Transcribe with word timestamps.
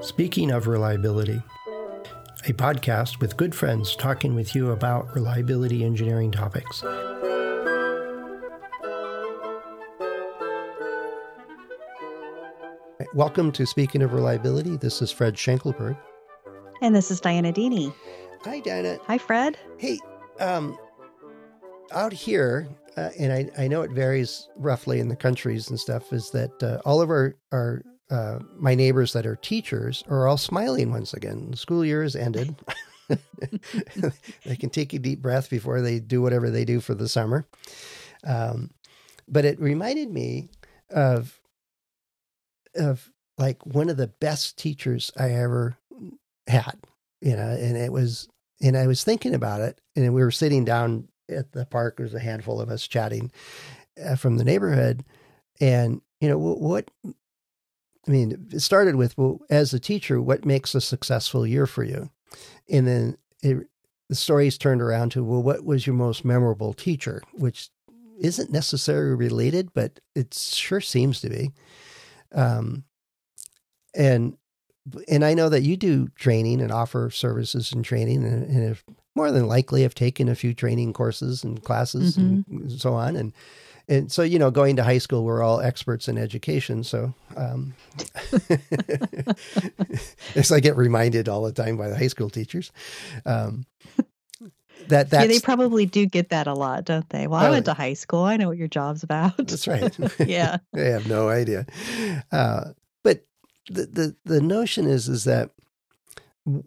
Speaking 0.00 0.50
of 0.50 0.66
reliability, 0.66 1.42
a 2.46 2.52
podcast 2.52 3.20
with 3.20 3.36
good 3.36 3.54
friends 3.54 3.94
talking 3.94 4.34
with 4.34 4.54
you 4.54 4.72
about 4.72 5.14
reliability 5.14 5.84
engineering 5.84 6.32
topics. 6.32 6.82
Welcome 13.14 13.52
to 13.52 13.66
Speaking 13.66 14.02
of 14.02 14.12
Reliability. 14.12 14.76
This 14.76 15.02
is 15.02 15.12
Fred 15.12 15.34
Schenkelberg. 15.34 15.96
And 16.80 16.96
this 16.96 17.10
is 17.10 17.20
Dianna 17.20 17.54
Deeney. 17.54 17.94
Hi, 18.44 18.60
Dianna. 18.60 18.98
Hi, 19.06 19.18
Fred. 19.18 19.56
Hey, 19.78 19.98
um, 20.40 20.76
out 21.92 22.12
here, 22.12 22.68
uh, 22.96 23.10
and 23.18 23.32
I, 23.32 23.50
I 23.56 23.68
know 23.68 23.82
it 23.82 23.92
varies 23.92 24.48
roughly 24.56 24.98
in 24.98 25.08
the 25.08 25.16
countries 25.16 25.70
and 25.70 25.78
stuff, 25.78 26.12
is 26.12 26.30
that 26.30 26.60
uh, 26.62 26.80
all 26.84 27.00
of 27.00 27.10
our, 27.10 27.36
our 27.52 27.82
uh, 28.12 28.40
my 28.58 28.74
neighbors 28.74 29.14
that 29.14 29.24
are 29.24 29.36
teachers 29.36 30.04
are 30.06 30.28
all 30.28 30.36
smiling 30.36 30.90
once 30.90 31.14
again. 31.14 31.54
School 31.54 31.82
year 31.82 32.02
is 32.02 32.14
ended. 32.14 32.54
they 34.44 34.56
can 34.56 34.68
take 34.68 34.92
a 34.92 34.98
deep 34.98 35.22
breath 35.22 35.48
before 35.48 35.80
they 35.80 35.98
do 35.98 36.20
whatever 36.20 36.50
they 36.50 36.66
do 36.66 36.78
for 36.78 36.94
the 36.94 37.08
summer. 37.08 37.46
Um, 38.24 38.70
but 39.26 39.46
it 39.46 39.58
reminded 39.58 40.10
me 40.10 40.50
of 40.90 41.40
of 42.74 43.10
like 43.38 43.64
one 43.64 43.88
of 43.88 43.96
the 43.96 44.08
best 44.08 44.58
teachers 44.58 45.10
I 45.16 45.30
ever 45.30 45.78
had, 46.46 46.78
you 47.22 47.34
know, 47.34 47.48
and 47.58 47.76
it 47.78 47.92
was, 47.92 48.28
and 48.60 48.76
I 48.76 48.86
was 48.86 49.04
thinking 49.04 49.34
about 49.34 49.62
it, 49.62 49.80
and 49.96 50.12
we 50.14 50.22
were 50.22 50.30
sitting 50.30 50.66
down 50.66 51.08
at 51.30 51.52
the 51.52 51.64
park. 51.64 51.96
There's 51.96 52.14
a 52.14 52.20
handful 52.20 52.60
of 52.60 52.68
us 52.68 52.86
chatting 52.86 53.32
uh, 54.04 54.16
from 54.16 54.36
the 54.36 54.44
neighborhood, 54.44 55.02
and 55.60 56.02
you 56.20 56.28
know 56.28 56.36
what. 56.38 56.90
I 58.06 58.10
mean, 58.10 58.48
it 58.50 58.60
started 58.60 58.96
with 58.96 59.16
well, 59.16 59.40
as 59.48 59.72
a 59.72 59.80
teacher, 59.80 60.20
what 60.20 60.44
makes 60.44 60.74
a 60.74 60.80
successful 60.80 61.46
year 61.46 61.66
for 61.66 61.84
you, 61.84 62.10
and 62.68 62.86
then 62.86 63.16
it, 63.42 63.68
the 64.08 64.14
stories 64.14 64.58
turned 64.58 64.82
around 64.82 65.10
to 65.12 65.24
well, 65.24 65.42
what 65.42 65.64
was 65.64 65.86
your 65.86 65.94
most 65.94 66.24
memorable 66.24 66.74
teacher, 66.74 67.22
which 67.32 67.70
isn't 68.20 68.50
necessarily 68.50 69.14
related, 69.14 69.72
but 69.72 70.00
it 70.14 70.34
sure 70.34 70.80
seems 70.80 71.20
to 71.20 71.30
be. 71.30 71.52
Um, 72.32 72.84
and 73.94 74.36
and 75.08 75.24
I 75.24 75.34
know 75.34 75.48
that 75.48 75.62
you 75.62 75.76
do 75.76 76.08
training 76.08 76.60
and 76.60 76.72
offer 76.72 77.08
services 77.10 77.72
and 77.72 77.84
training, 77.84 78.24
and, 78.24 78.42
and 78.44 78.68
have 78.68 78.84
more 79.14 79.30
than 79.30 79.46
likely 79.46 79.82
have 79.82 79.94
taken 79.94 80.28
a 80.28 80.34
few 80.34 80.54
training 80.54 80.92
courses 80.92 81.44
and 81.44 81.62
classes 81.62 82.16
mm-hmm. 82.16 82.56
and 82.56 82.72
so 82.72 82.94
on. 82.94 83.14
And 83.14 83.32
and 83.88 84.10
so 84.10 84.22
you 84.22 84.38
know, 84.38 84.50
going 84.50 84.76
to 84.76 84.84
high 84.84 84.98
school, 84.98 85.24
we're 85.24 85.42
all 85.42 85.60
experts 85.60 86.08
in 86.08 86.18
education. 86.18 86.84
So 86.84 87.14
um, 87.36 87.74
it's 90.34 90.50
I 90.50 90.60
get 90.60 90.76
reminded 90.76 91.28
all 91.28 91.42
the 91.42 91.52
time 91.52 91.76
by 91.76 91.88
the 91.88 91.96
high 91.96 92.08
school 92.08 92.30
teachers. 92.30 92.72
Um, 93.26 93.66
that 94.88 95.08
yeah, 95.12 95.26
they 95.26 95.40
probably 95.40 95.86
do 95.86 96.06
get 96.06 96.30
that 96.30 96.46
a 96.46 96.54
lot, 96.54 96.84
don't 96.84 97.08
they? 97.10 97.26
Well, 97.26 97.40
I 97.40 97.50
went 97.50 97.66
to 97.66 97.74
high 97.74 97.94
school. 97.94 98.24
I 98.24 98.36
know 98.36 98.48
what 98.48 98.56
your 98.56 98.68
job's 98.68 99.02
about. 99.02 99.36
That's 99.36 99.68
right. 99.68 99.96
yeah, 100.26 100.58
I 100.74 100.80
have 100.80 101.08
no 101.08 101.28
idea. 101.28 101.66
Uh, 102.30 102.70
but 103.02 103.24
the, 103.68 103.86
the 103.86 104.16
the 104.24 104.40
notion 104.40 104.86
is 104.86 105.08
is 105.08 105.24
that 105.24 105.50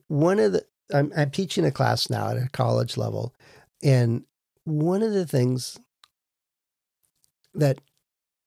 one 0.08 0.40
of 0.40 0.54
the 0.54 0.66
I'm, 0.94 1.12
I'm 1.16 1.32
teaching 1.32 1.66
a 1.66 1.72
class 1.72 2.10
now 2.10 2.30
at 2.30 2.38
a 2.38 2.50
college 2.52 2.98
level, 2.98 3.34
and 3.84 4.24
one 4.64 5.04
of 5.04 5.14
the 5.14 5.26
things 5.26 5.78
that 7.56 7.80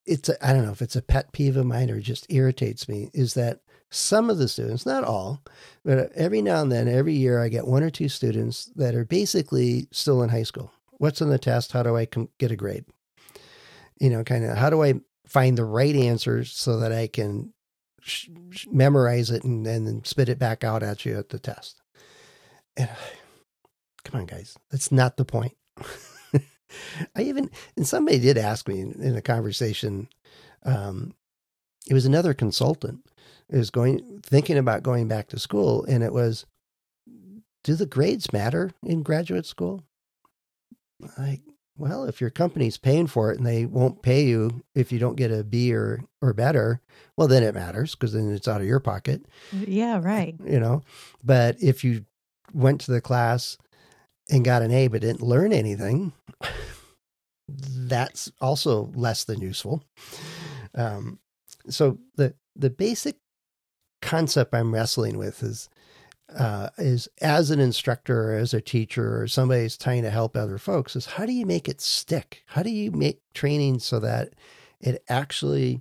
it's 0.07 0.31
I 0.43 0.53
don't 0.53 0.65
know 0.65 0.73
if 0.73 0.83
it's 0.83 0.97
a 0.97 1.03
pet 1.03 1.33
peeve 1.33 1.57
of 1.57 1.67
mine 1.67 1.91
or 1.91 2.01
just 2.01 2.27
irritates 2.31 2.89
me 2.89 3.11
is 3.13 3.35
that 3.35 3.61
some 3.91 4.29
of 4.29 4.39
the 4.39 4.49
students, 4.49 4.85
not 4.85 5.05
all, 5.05 5.43
but 5.85 6.13
every 6.13 6.43
now 6.43 6.61
and 6.61 6.71
then, 6.71 6.89
every 6.89 7.15
year, 7.15 7.43
I 7.43 7.49
get 7.49 7.67
one 7.67 7.83
or 7.83 7.91
two 7.91 8.09
students 8.09 8.67
that 8.77 8.95
are 8.95 9.05
basically 9.05 9.89
still 9.93 10.23
in 10.23 10.29
high 10.29 10.43
school. 10.43 10.73
What's 10.99 11.23
on 11.23 11.31
the 11.31 11.39
test? 11.39 11.73
How 11.73 11.83
do 11.83 11.97
I 11.97 12.05
com- 12.07 12.29
get 12.39 12.51
a 12.51 12.57
grade? 12.57 12.85
You 13.99 14.11
know, 14.11 14.25
kind 14.25 14.45
of 14.45 14.57
how 14.57 14.71
do 14.71 14.83
I 14.83 14.95
find 15.27 15.57
the 15.57 15.65
right 15.65 15.95
answer 15.95 16.45
so 16.45 16.81
that 16.81 16.93
I 16.93 17.07
can 17.07 17.53
sh- 18.01 18.29
sh- 18.51 18.67
memorize 18.71 19.31
it 19.31 19.45
and, 19.45 19.67
and 19.67 19.87
then 19.87 20.05
spit 20.05 20.29
it 20.29 20.39
back 20.39 20.65
out 20.65 20.83
at 20.83 21.05
you 21.07 21.19
at 21.19 21.31
the 21.31 21.39
test? 21.39 21.81
And 22.77 22.91
come 24.05 24.21
on, 24.21 24.27
guys, 24.27 24.57
that's 24.71 24.93
not 24.93 25.17
the 25.17 25.25
point. 25.25 25.57
I 27.17 27.23
even, 27.23 27.51
and 27.77 27.87
somebody 27.87 28.19
did 28.19 28.39
ask 28.39 28.69
me 28.69 28.81
in, 28.81 28.93
in 29.01 29.17
a 29.17 29.23
conversation, 29.23 30.09
um, 30.65 31.15
it 31.89 31.95
was 31.95 32.07
another 32.07 32.35
consultant 32.35 33.05
who 33.51 33.59
was 33.59 33.71
going 33.71 34.21
thinking 34.23 34.59
about 34.59 34.83
going 34.83 35.09
back 35.09 35.29
to 35.29 35.39
school 35.39 35.85
and 35.85 36.03
it 36.03 36.13
was 36.13 36.45
do 37.65 37.75
the 37.75 37.87
grades 37.87 38.33
matter 38.33 38.73
in 38.83 39.03
graduate 39.03 39.47
school? 39.47 39.83
Like 41.17 41.41
well 41.77 42.05
if 42.05 42.21
your 42.21 42.31
company's 42.31 42.77
paying 42.77 43.07
for 43.07 43.31
it 43.33 43.39
and 43.39 43.47
they 43.47 43.65
won't 43.65 44.03
pay 44.03 44.25
you 44.25 44.63
if 44.75 44.91
you 44.91 44.99
don't 44.99 45.17
get 45.17 45.31
a 45.31 45.45
b 45.45 45.73
or 45.73 46.03
or 46.21 46.33
better 46.35 46.81
well 47.17 47.29
then 47.29 47.45
it 47.45 47.55
matters 47.55 47.95
because 47.95 48.13
then 48.13 48.33
it's 48.33 48.49
out 48.49 48.61
of 48.61 48.67
your 48.67 48.81
pocket. 48.81 49.25
Yeah 49.53 50.01
right. 50.03 50.35
You 50.45 50.61
know? 50.61 50.83
But 51.25 51.57
if 51.63 51.85
you 51.85 52.05
went 52.53 52.81
to 52.83 52.91
the 52.91 53.01
class 53.01 53.57
and 54.31 54.45
got 54.45 54.63
an 54.63 54.71
a 54.71 54.89
but 54.89 55.01
didn't 55.01 55.23
learn 55.23 55.53
anything 55.53 56.13
that's 57.49 58.31
also 58.41 58.91
less 58.95 59.25
than 59.25 59.41
useful 59.41 59.83
um, 60.75 61.19
so 61.69 61.99
the 62.17 62.35
the 62.55 62.71
basic 62.71 63.17
concept 64.03 64.55
I'm 64.55 64.75
wrestling 64.75 65.19
with 65.19 65.43
is 65.43 65.69
uh, 66.37 66.69
is 66.77 67.09
as 67.23 67.51
an 67.51 67.59
instructor 67.59 68.33
or 68.33 68.37
as 68.37 68.53
a 68.53 68.61
teacher 68.61 69.21
or 69.21 69.27
somebody 69.27 69.63
who's 69.63 69.79
trying 69.79 70.03
to 70.03 70.11
help 70.11 70.37
other 70.37 70.59
folks 70.59 70.95
is 70.95 71.07
how 71.07 71.25
do 71.25 71.33
you 71.33 71.47
make 71.47 71.69
it 71.69 71.81
stick? 71.81 72.43
How 72.47 72.63
do 72.63 72.71
you 72.71 72.91
make 72.91 73.21
training 73.33 73.79
so 73.79 73.99
that 74.01 74.35
it 74.81 75.03
actually 75.09 75.81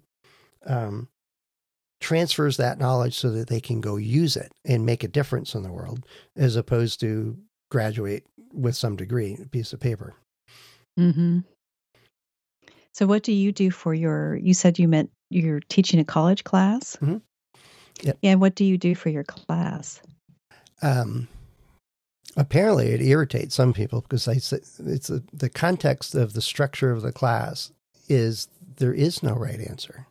um, 0.65 1.09
transfers 1.99 2.57
that 2.57 2.79
knowledge 2.79 3.17
so 3.17 3.29
that 3.31 3.49
they 3.49 3.59
can 3.59 3.81
go 3.81 3.97
use 3.97 4.37
it 4.37 4.53
and 4.63 4.85
make 4.85 5.03
a 5.03 5.09
difference 5.09 5.53
in 5.53 5.63
the 5.63 5.71
world 5.71 6.05
as 6.35 6.55
opposed 6.55 6.99
to 7.01 7.37
graduate 7.69 8.25
with 8.53 8.75
some 8.75 8.95
degree, 8.95 9.37
a 9.41 9.45
piece 9.45 9.73
of 9.73 9.79
paper. 9.79 10.15
Mm-hmm. 10.99 11.39
So, 12.93 13.05
what 13.05 13.23
do 13.23 13.31
you 13.31 13.51
do 13.51 13.69
for 13.69 13.93
your? 13.93 14.35
You 14.35 14.53
said 14.53 14.79
you 14.79 14.87
meant 14.87 15.11
you're 15.29 15.59
teaching 15.69 15.99
a 15.99 16.05
college 16.05 16.43
class. 16.43 16.97
Mm-hmm. 17.01 17.17
Yep. 18.01 18.17
Yeah. 18.21 18.35
What 18.35 18.55
do 18.55 18.65
you 18.65 18.77
do 18.77 18.95
for 18.95 19.09
your 19.09 19.23
class? 19.23 20.01
Um, 20.81 21.27
apparently, 22.35 22.87
it 22.87 23.01
irritates 23.01 23.55
some 23.55 23.73
people 23.73 24.01
because 24.01 24.27
I 24.27 24.37
say 24.37 24.59
it's 24.79 25.09
a, 25.09 25.21
the 25.33 25.49
context 25.49 26.15
of 26.15 26.33
the 26.33 26.41
structure 26.41 26.91
of 26.91 27.01
the 27.01 27.11
class 27.11 27.71
is 28.09 28.47
there 28.77 28.93
is 28.93 29.21
no 29.21 29.33
right 29.33 29.59
answer. 29.59 30.07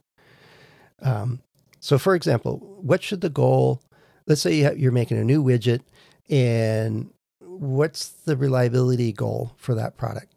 Um, 1.02 1.40
so, 1.80 1.98
for 1.98 2.14
example, 2.14 2.58
what 2.80 3.02
should 3.02 3.20
the 3.20 3.30
goal? 3.30 3.80
Let's 4.26 4.40
say 4.40 4.74
you're 4.76 4.92
making 4.92 5.18
a 5.18 5.24
new 5.24 5.42
widget, 5.42 5.80
and 6.28 7.10
what's 7.58 8.08
the 8.08 8.36
reliability 8.36 9.12
goal 9.12 9.52
for 9.56 9.74
that 9.74 9.96
product? 9.96 10.32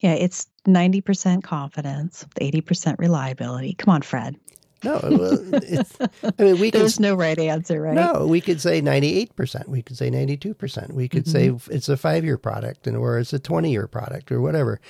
Yeah, 0.00 0.12
it's 0.12 0.46
90% 0.66 1.42
confidence, 1.42 2.26
80% 2.40 2.98
reliability. 2.98 3.74
Come 3.74 3.94
on, 3.94 4.02
Fred. 4.02 4.36
No, 4.84 5.00
it's, 5.02 5.96
I 6.22 6.42
mean, 6.42 6.60
we 6.60 6.70
There's 6.70 7.00
no 7.00 7.14
right 7.14 7.38
answer, 7.38 7.80
right? 7.80 7.94
No, 7.94 8.26
we 8.26 8.40
could 8.40 8.60
say 8.60 8.82
98%. 8.82 9.68
We 9.68 9.82
could 9.82 9.96
say 9.96 10.10
92%. 10.10 10.92
We 10.92 11.08
could 11.08 11.24
mm-hmm. 11.24 11.56
say 11.58 11.74
it's 11.74 11.88
a 11.88 11.96
five 11.96 12.24
year 12.24 12.36
product 12.36 12.86
and 12.86 12.96
or 12.96 13.18
it's 13.18 13.32
a 13.32 13.38
20 13.38 13.70
year 13.70 13.86
product 13.86 14.30
or 14.30 14.40
whatever. 14.40 14.80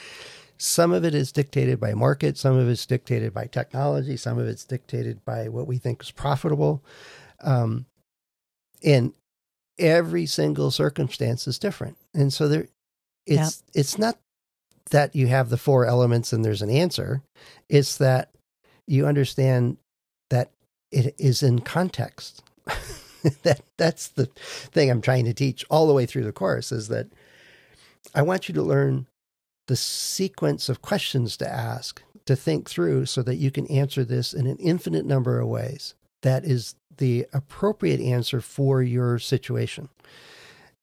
Some 0.59 0.93
of 0.93 1.05
it 1.05 1.15
is 1.15 1.33
dictated 1.33 1.79
by 1.79 1.95
market. 1.95 2.37
Some 2.37 2.57
of 2.57 2.69
it's 2.69 2.87
dictated 2.87 3.33
by 3.33 3.47
technology. 3.47 4.17
Some 4.17 4.39
of 4.39 4.49
it's 4.49 4.65
dictated 4.65 5.25
by 5.25 5.49
what 5.49 5.67
we 5.67 5.79
think 5.79 6.03
is 6.03 6.11
profitable. 6.11 6.83
Um, 7.43 7.87
and 8.83 9.13
every 9.79 10.27
single 10.27 10.71
circumstance 10.71 11.47
is 11.47 11.59
different. 11.59 11.97
And 12.15 12.33
so 12.33 12.49
there, 12.49 12.69
it's, 13.27 13.63
yep. 13.65 13.71
it's 13.75 13.99
not 13.99 14.19
that 14.91 15.15
you 15.15 15.27
have 15.27 15.49
the 15.49 15.57
four 15.57 15.87
elements 15.87 16.33
and 16.33 16.45
there's 16.45 16.63
an 16.63 16.71
answer. 16.71 17.23
It's 17.69 17.97
that 17.99 18.31
you 18.87 19.07
understand 19.07 19.79
that 20.31 20.51
it 20.93 21.15
is 21.19 21.43
in 21.43 21.61
context. 21.61 22.43
that 23.43 23.61
that's 23.77 24.09
the 24.09 24.27
thing 24.27 24.91
I'm 24.91 25.01
trying 25.01 25.25
to 25.25 25.35
teach 25.35 25.65
all 25.69 25.87
the 25.87 25.93
way 25.93 26.07
through 26.07 26.25
the 26.25 26.33
course 26.33 26.71
is 26.71 26.89
that 26.89 27.09
I 28.15 28.23
want 28.23 28.49
you 28.49 28.55
to 28.55 28.63
learn 28.63 29.07
the 29.67 29.77
sequence 29.77 30.69
of 30.69 30.83
questions 30.83 31.37
to 31.39 31.49
ask, 31.49 32.03
to 32.25 32.37
think 32.37 32.69
through 32.71 33.07
so 33.07 33.23
that 33.23 33.37
you 33.37 33.51
can 33.51 33.67
answer 33.67 34.05
this 34.05 34.33
in 34.33 34.47
an 34.47 34.59
infinite 34.59 35.05
number 35.05 35.41
of 35.41 35.49
ways. 35.49 35.95
That 36.27 36.45
is 36.45 36.75
the 36.97 37.27
appropriate 37.33 38.01
answer 38.01 38.41
for 38.41 38.83
your 38.83 39.19
situation. 39.21 39.89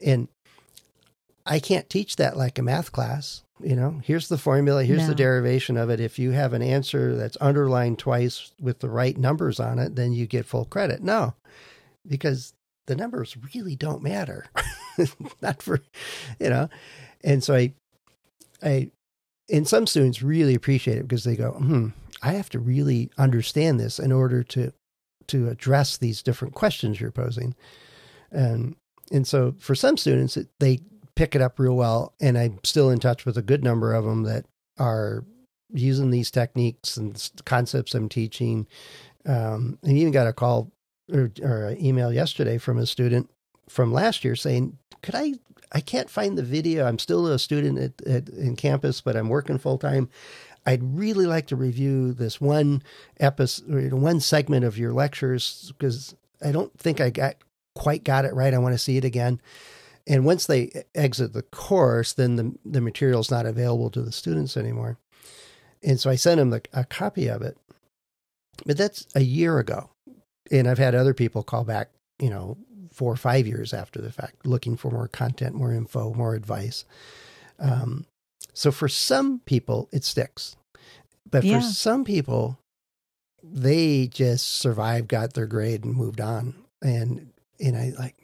And 0.00 0.28
I 1.44 1.58
can't 1.60 1.90
teach 1.90 2.16
that 2.16 2.36
like 2.38 2.58
a 2.58 2.62
math 2.62 2.92
class. 2.92 3.42
You 3.60 3.76
know, 3.76 4.00
here's 4.02 4.28
the 4.28 4.38
formula, 4.38 4.84
here's 4.84 5.02
No. 5.02 5.08
the 5.08 5.14
derivation 5.14 5.76
of 5.76 5.90
it. 5.90 6.00
If 6.00 6.18
you 6.18 6.30
have 6.30 6.54
an 6.54 6.62
answer 6.62 7.14
that's 7.14 7.36
underlined 7.40 7.98
twice 7.98 8.52
with 8.58 8.78
the 8.78 8.88
right 8.88 9.16
numbers 9.18 9.60
on 9.60 9.78
it, 9.78 9.96
then 9.96 10.12
you 10.14 10.26
get 10.26 10.46
full 10.46 10.64
credit. 10.64 11.02
No, 11.02 11.34
because 12.06 12.54
the 12.86 12.96
numbers 12.96 13.36
really 13.54 13.76
don't 13.76 14.02
matter. 14.02 14.46
Not 15.42 15.62
for, 15.62 15.80
you 16.40 16.48
know. 16.48 16.68
And 17.22 17.44
so 17.44 17.54
I, 17.54 17.74
I, 18.62 18.90
and 19.50 19.68
some 19.68 19.86
students 19.86 20.22
really 20.22 20.54
appreciate 20.54 20.98
it 20.98 21.02
because 21.08 21.24
they 21.24 21.36
go, 21.36 21.52
hmm, 21.52 21.88
I 22.22 22.32
have 22.32 22.48
to 22.50 22.58
really 22.58 23.10
understand 23.18 23.78
this 23.78 23.98
in 23.98 24.10
order 24.10 24.42
to, 24.44 24.72
to 25.28 25.48
address 25.48 25.96
these 25.96 26.22
different 26.22 26.54
questions 26.54 27.00
you're 27.00 27.10
posing. 27.10 27.54
And, 28.30 28.76
and 29.12 29.26
so 29.26 29.54
for 29.58 29.74
some 29.74 29.96
students, 29.96 30.36
it, 30.36 30.48
they 30.60 30.80
pick 31.14 31.34
it 31.34 31.42
up 31.42 31.58
real 31.58 31.76
well. 31.76 32.14
And 32.20 32.36
I'm 32.36 32.58
still 32.64 32.90
in 32.90 32.98
touch 32.98 33.24
with 33.24 33.36
a 33.36 33.42
good 33.42 33.62
number 33.62 33.94
of 33.94 34.04
them 34.04 34.24
that 34.24 34.46
are 34.78 35.24
using 35.72 36.10
these 36.10 36.30
techniques 36.30 36.96
and 36.96 37.30
concepts 37.44 37.94
I'm 37.94 38.08
teaching. 38.08 38.66
Um, 39.26 39.78
and 39.82 39.96
even 39.96 40.12
got 40.12 40.26
a 40.26 40.32
call 40.32 40.70
or, 41.12 41.30
or 41.42 41.66
an 41.68 41.84
email 41.84 42.12
yesterday 42.12 42.58
from 42.58 42.78
a 42.78 42.86
student 42.86 43.30
from 43.68 43.92
last 43.92 44.24
year 44.24 44.36
saying, 44.36 44.78
"Could 45.02 45.14
I? 45.14 45.34
I 45.72 45.80
can't 45.80 46.10
find 46.10 46.38
the 46.38 46.42
video. 46.42 46.86
I'm 46.86 46.98
still 46.98 47.26
a 47.26 47.38
student 47.38 47.78
at, 47.78 48.06
at 48.06 48.28
in 48.28 48.56
campus, 48.56 49.00
but 49.00 49.16
I'm 49.16 49.28
working 49.28 49.58
full 49.58 49.78
time. 49.78 50.08
I'd 50.66 50.82
really 50.82 51.26
like 51.26 51.46
to 51.48 51.56
review 51.56 52.12
this 52.12 52.40
one 52.40 52.82
episode, 53.20 53.92
one 53.92 54.20
segment 54.20 54.64
of 54.64 54.78
your 54.78 54.92
lectures 54.92 55.72
because 55.76 56.14
I 56.42 56.52
don't 56.52 56.76
think 56.78 57.00
I 57.00 57.10
got 57.10 57.36
quite 57.74 58.04
got 58.04 58.24
it 58.24 58.34
right. 58.34 58.54
I 58.54 58.58
want 58.58 58.74
to 58.74 58.78
see 58.78 58.96
it 58.96 59.04
again." 59.04 59.40
And 60.06 60.26
once 60.26 60.46
they 60.46 60.84
exit 60.94 61.32
the 61.32 61.42
course, 61.42 62.12
then 62.12 62.36
the 62.36 62.54
the 62.64 62.80
material's 62.80 63.30
not 63.30 63.46
available 63.46 63.90
to 63.90 64.02
the 64.02 64.12
students 64.12 64.56
anymore. 64.56 64.98
And 65.82 66.00
so 66.00 66.10
I 66.10 66.16
sent 66.16 66.38
them 66.38 66.50
the, 66.50 66.62
a 66.72 66.84
copy 66.84 67.28
of 67.28 67.42
it. 67.42 67.58
But 68.64 68.78
that's 68.78 69.06
a 69.14 69.22
year 69.22 69.58
ago. 69.58 69.90
And 70.50 70.68
I've 70.68 70.78
had 70.78 70.94
other 70.94 71.14
people 71.14 71.42
call 71.42 71.64
back, 71.64 71.90
you 72.18 72.30
know, 72.30 72.56
four 72.90 73.12
or 73.12 73.16
five 73.16 73.46
years 73.46 73.74
after 73.74 74.00
the 74.00 74.12
fact, 74.12 74.46
looking 74.46 74.76
for 74.76 74.90
more 74.90 75.08
content, 75.08 75.54
more 75.54 75.72
info, 75.72 76.14
more 76.14 76.34
advice. 76.34 76.84
Um, 77.58 78.06
so 78.52 78.70
for 78.70 78.88
some 78.88 79.40
people, 79.40 79.88
it 79.92 80.04
sticks. 80.04 80.56
But 81.30 81.44
Yeah. 81.44 81.60
for 81.60 81.66
some 81.66 82.04
people, 82.04 82.58
they 83.42 84.06
just 84.06 84.46
survived, 84.46 85.08
got 85.08 85.34
their 85.34 85.46
grade, 85.46 85.84
and 85.84 85.94
moved 85.94 86.20
on. 86.20 86.54
And 86.82 87.30
and 87.60 87.76
I 87.76 87.92
like, 87.98 88.16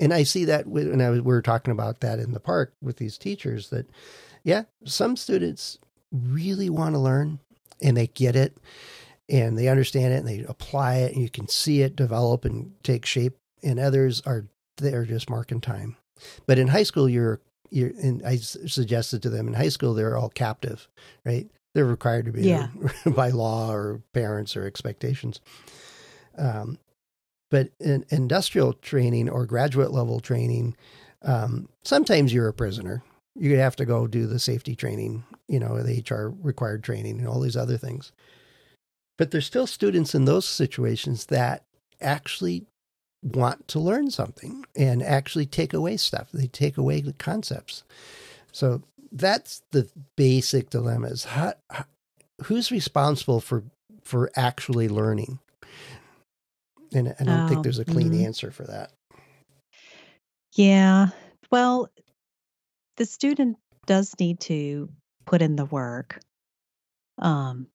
and 0.00 0.12
I 0.12 0.22
see 0.24 0.44
that 0.46 0.66
when 0.66 1.00
I 1.00 1.10
was 1.10 1.20
we 1.20 1.32
were 1.32 1.42
talking 1.42 1.72
about 1.72 2.00
that 2.00 2.18
in 2.18 2.32
the 2.32 2.40
park 2.40 2.72
with 2.82 2.96
these 2.96 3.18
teachers 3.18 3.70
that, 3.70 3.88
yeah, 4.44 4.64
some 4.84 5.16
students 5.16 5.78
really 6.12 6.70
want 6.70 6.94
to 6.94 6.98
learn 6.98 7.38
and 7.82 7.96
they 7.96 8.06
get 8.08 8.36
it 8.36 8.56
and 9.28 9.58
they 9.58 9.68
understand 9.68 10.12
it 10.14 10.18
and 10.18 10.28
they 10.28 10.40
apply 10.48 10.96
it 10.96 11.12
and 11.12 11.22
you 11.22 11.28
can 11.28 11.48
see 11.48 11.82
it 11.82 11.94
develop 11.96 12.44
and 12.44 12.72
take 12.82 13.04
shape 13.04 13.36
and 13.62 13.78
others 13.78 14.22
are 14.24 14.46
they're 14.78 15.04
just 15.04 15.28
marking 15.28 15.60
time 15.60 15.96
but 16.46 16.58
in 16.58 16.68
high 16.68 16.82
school 16.82 17.08
you're 17.08 17.40
you're 17.70 17.90
and 18.02 18.24
I 18.24 18.36
suggested 18.36 19.22
to 19.22 19.30
them 19.30 19.48
in 19.48 19.54
high 19.54 19.68
school 19.68 19.94
they're 19.94 20.16
all 20.16 20.30
captive 20.30 20.88
right? 21.24 21.48
They're 21.74 21.84
required 21.84 22.26
to 22.26 22.32
be 22.32 22.42
Yeah. 22.42 22.68
by 23.06 23.30
law 23.30 23.72
or 23.72 24.02
parents 24.12 24.56
or 24.56 24.66
expectations. 24.66 25.40
Um, 26.36 26.78
but 27.50 27.70
in 27.80 28.04
industrial 28.10 28.74
training 28.74 29.28
or 29.28 29.46
graduate 29.46 29.90
level 29.92 30.20
training 30.20 30.76
um, 31.22 31.68
sometimes 31.82 32.32
you're 32.32 32.48
a 32.48 32.52
prisoner. 32.52 33.02
You 33.34 33.56
have 33.58 33.76
to 33.76 33.84
go 33.84 34.06
do 34.06 34.26
the 34.26 34.38
safety 34.38 34.74
training 34.76 35.24
you 35.48 35.58
know 35.58 35.82
the 35.82 36.04
hr 36.08 36.34
required 36.42 36.84
training 36.84 37.18
and 37.18 37.28
all 37.28 37.40
these 37.40 37.56
other 37.56 37.76
things. 37.76 38.12
But 39.16 39.30
there's 39.32 39.46
still 39.46 39.66
students 39.66 40.14
in 40.14 40.26
those 40.26 40.46
situations 40.46 41.26
that 41.26 41.64
actually 42.00 42.66
want 43.22 43.68
to 43.68 43.80
learn 43.80 44.10
something 44.10 44.64
and 44.76 45.02
actually 45.02 45.46
take 45.46 45.74
away 45.74 45.96
stuff. 45.96 46.28
They 46.32 46.46
take 46.46 46.76
away 46.78 47.00
the 47.00 47.14
concepts. 47.14 47.84
So 48.52 48.82
that's 49.12 49.62
the 49.72 49.88
basic 50.16 50.70
dilemma 50.70 51.08
is 51.08 51.24
how, 51.24 51.54
who's 52.44 52.70
responsible 52.70 53.40
for 53.40 53.64
for 54.04 54.30
actually 54.36 54.88
learning? 54.88 55.38
And 56.94 57.14
I 57.20 57.24
don't 57.24 57.40
Oh, 57.44 57.48
think 57.48 57.62
there's 57.62 57.78
a 57.78 57.84
clean 57.84 58.12
mhm. 58.12 58.24
answer 58.24 58.50
for 58.50 58.64
that. 58.64 58.92
Yeah. 60.54 61.08
Well, 61.50 61.90
the 62.96 63.04
student 63.06 63.58
does 63.86 64.14
need 64.18 64.40
to 64.40 64.88
put 65.26 65.42
in 65.42 65.56
the 65.56 65.66
work. 65.66 66.20
Um, 67.18 67.66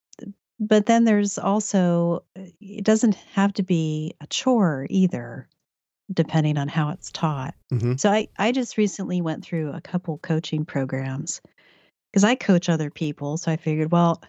but 0.59 0.85
then 0.85 1.03
there's 1.03 1.37
also, 1.37 2.23
uh, 2.37 2.43
it 2.61 2.83
doesn't 2.85 3.15
have 3.33 3.53
to 3.53 3.63
be 3.63 4.13
a 4.21 4.27
chore 4.27 4.87
either, 4.89 5.47
depending 6.11 6.57
on 6.57 6.67
how 6.67 6.89
it's 6.89 7.11
taught. 7.11 7.55
Mhm. 7.71 7.99
So 7.99 8.09
I, 8.11 8.27
I 8.37 8.51
just 8.51 8.77
recently 8.77 9.21
went 9.21 9.43
through 9.43 9.71
a 9.71 9.81
couple 9.81 10.17
coaching 10.19 10.65
programs 10.65 11.41
because 12.11 12.23
I 12.23 12.35
coach 12.35 12.69
other 12.69 12.89
people. 12.89 13.37
So 13.37 13.51
I 13.51 13.57
figured, 13.57 13.91
well, 13.91 14.21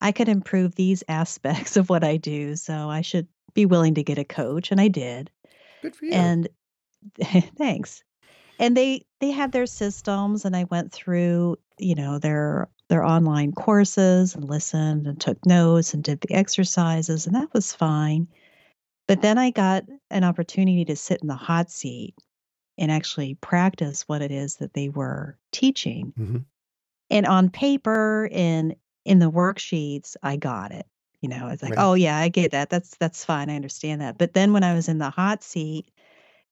I 0.00 0.12
could 0.12 0.28
improve 0.28 0.74
these 0.74 1.04
aspects 1.08 1.76
of 1.76 1.88
what 1.88 2.04
I 2.04 2.16
do. 2.16 2.56
So 2.56 2.88
I 2.90 3.02
should 3.02 3.28
be 3.54 3.66
willing 3.66 3.94
to 3.94 4.02
get 4.02 4.18
a 4.18 4.24
coach. 4.24 4.70
And 4.72 4.80
I 4.80 4.88
did 4.88 5.30
Good 5.82 5.94
for 5.94 6.06
you. 6.06 6.12
and 6.12 6.48
thanks 7.58 8.02
and 8.58 8.74
they 8.76 9.04
they 9.20 9.30
had 9.30 9.52
their 9.52 9.66
systems 9.66 10.46
and 10.46 10.56
i 10.56 10.64
went 10.64 10.90
through 10.90 11.56
you 11.78 11.94
know 11.94 12.18
their 12.18 12.68
their 12.88 13.04
online 13.04 13.52
courses 13.52 14.34
and 14.34 14.44
listened 14.44 15.06
and 15.06 15.20
took 15.20 15.44
notes 15.46 15.94
and 15.94 16.04
did 16.04 16.20
the 16.20 16.32
exercises 16.34 17.26
and 17.26 17.34
that 17.34 17.52
was 17.54 17.72
fine. 17.74 18.28
But 19.08 19.22
then 19.22 19.38
i 19.38 19.50
got 19.50 19.84
an 20.10 20.24
opportunity 20.24 20.84
to 20.86 20.96
sit 20.96 21.20
in 21.22 21.28
the 21.28 21.34
hot 21.34 21.70
seat 21.70 22.14
and 22.78 22.90
actually 22.90 23.34
practice 23.36 24.02
what 24.08 24.22
it 24.22 24.30
is 24.30 24.56
that 24.56 24.74
they 24.74 24.88
were 24.88 25.38
teaching. 25.52 26.12
Mhm. 26.18 26.44
and 27.10 27.26
on 27.26 27.50
paper 27.50 28.28
and 28.32 28.74
in 29.04 29.18
the 29.18 29.30
worksheets 29.30 30.16
i 30.22 30.36
got 30.36 30.72
it 30.72 30.86
you 31.20 31.28
know 31.28 31.48
it's 31.48 31.62
like 31.62 31.76
Right. 31.76 31.84
oh 31.84 31.94
yeah 31.94 32.16
i 32.18 32.28
get 32.28 32.50
that. 32.52 32.70
That's 32.70 32.96
that's 32.96 33.24
fine. 33.24 33.50
I 33.50 33.56
understand 33.56 34.00
that. 34.00 34.16
But 34.18 34.32
then 34.34 34.52
when 34.52 34.64
i 34.64 34.74
was 34.74 34.88
in 34.88 34.98
the 34.98 35.10
hot 35.10 35.42
seat 35.42 35.90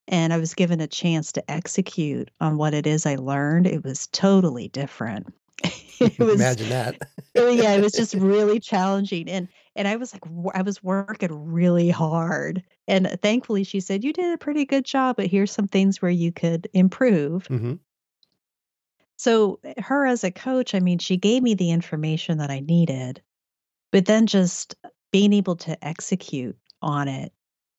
and 0.09 0.33
i 0.33 0.39
was 0.39 0.55
given 0.55 0.81
a 0.81 0.87
chance 0.87 1.33
to 1.33 1.51
execute 1.51 2.31
on 2.41 2.57
what 2.59 2.75
it 2.75 2.87
is 2.87 3.07
i 3.07 3.15
learned 3.17 3.67
it 3.67 3.83
was 3.85 4.07
totally 4.09 4.69
different 4.69 5.33
it 6.19 6.25
was 6.25 6.35
Imagine 6.35 6.69
that. 6.71 6.97
Yeah, 7.35 7.75
it 7.75 7.83
was 7.83 7.93
just 7.93 8.15
really 8.19 8.61
challenging, 8.61 9.29
and 9.29 9.49
and 9.75 9.89
I 9.89 9.97
was 9.97 10.13
like, 10.13 10.23
I 10.55 10.63
was 10.63 10.83
working 10.83 11.53
really 11.53 11.89
hard, 11.89 12.63
and 12.87 13.19
thankfully 13.23 13.65
she 13.65 13.81
said 13.81 14.05
you 14.05 14.13
did 14.13 14.35
a 14.35 14.39
pretty 14.39 14.65
good 14.65 14.85
job, 14.85 15.17
but 15.17 15.27
here's 15.27 15.51
some 15.51 15.67
things 15.69 16.03
where 16.03 16.11
you 16.11 16.31
could 16.33 16.69
improve. 16.75 17.47
hmm 17.47 17.75
So 19.17 19.61
her 19.79 20.05
as 20.07 20.25
a 20.25 20.31
coach, 20.31 20.75
I 20.75 20.81
mean, 20.81 20.99
she 20.99 21.17
gave 21.17 21.43
me 21.43 21.55
the 21.55 21.71
information 21.71 22.39
that 22.39 22.51
I 22.51 22.61
needed, 22.61 23.23
but 23.93 24.07
then 24.07 24.27
just 24.27 24.75
being 25.13 25.33
able 25.33 25.57
to 25.57 25.83
execute 25.85 26.57
on 26.83 27.09
it 27.09 27.33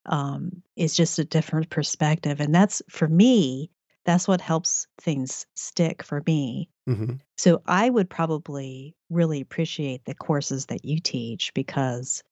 um, 0.06 0.63
is 0.75 0.96
just 0.96 1.20
a 1.20 1.25
different 1.25 1.70
perspective, 1.70 2.39
and 2.39 2.53
that's 2.56 2.82
for 2.89 3.08
me. 3.08 3.72
That's 4.05 4.27
what 4.27 4.41
helps 4.41 4.88
things 5.00 5.45
stick 5.55 6.03
for 6.03 6.22
me. 6.25 6.69
hmm 6.88 7.13
So 7.38 7.62
I 7.65 7.89
would 7.89 8.10
probably 8.10 8.95
really 9.10 9.41
appreciate 9.41 10.05
the 10.05 10.15
courses 10.15 10.67
that 10.67 10.86
you 10.86 11.00
teach 11.00 11.53
because 11.53 12.24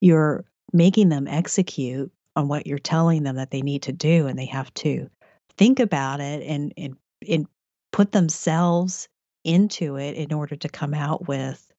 you're 0.00 0.44
making 0.72 1.08
them 1.10 1.28
execute 1.28 2.12
on 2.36 2.48
what 2.48 2.66
you're 2.66 2.78
telling 2.78 3.22
them 3.24 3.36
that 3.36 3.50
they 3.50 3.62
need 3.62 3.82
to 3.82 3.92
do 3.92 4.26
and 4.26 4.38
they 4.38 4.46
have 4.46 4.72
to 4.74 5.10
think 5.56 5.80
about 5.80 6.20
it 6.20 6.42
and 6.42 6.72
and, 6.76 6.96
and 7.28 7.46
put 7.92 8.12
themselves 8.12 9.08
into 9.44 9.96
it 9.96 10.16
in 10.16 10.32
order 10.32 10.56
to 10.56 10.68
come 10.68 10.94
out 10.94 11.28
with 11.28 11.70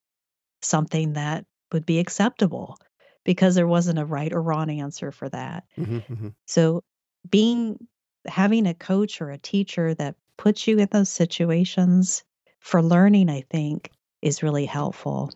something 0.61 1.13
that 1.13 1.45
would 1.71 1.85
be 1.85 1.99
acceptable 1.99 2.77
because 3.23 3.55
there 3.55 3.67
wasn't 3.67 3.99
a 3.99 4.05
right 4.05 4.33
or 4.33 4.41
wrong 4.41 4.69
answer 4.69 5.11
for 5.11 5.29
that. 5.29 5.63
hmm 5.75 5.99
hmm 5.99 6.27
So 6.45 6.83
being 7.29 7.77
having 8.27 8.68
a 8.68 8.74
coach 8.74 9.22
or 9.22 9.30
a 9.32 9.38
teacher 9.38 9.94
that 9.96 10.15
puts 10.38 10.68
you 10.68 10.80
in 10.80 10.88
those 10.92 11.10
situations 11.10 12.24
for 12.60 12.82
learning, 12.82 13.30
I 13.30 13.42
think, 13.50 13.92
is 14.22 14.44
really 14.44 14.65
helpful 14.65 15.32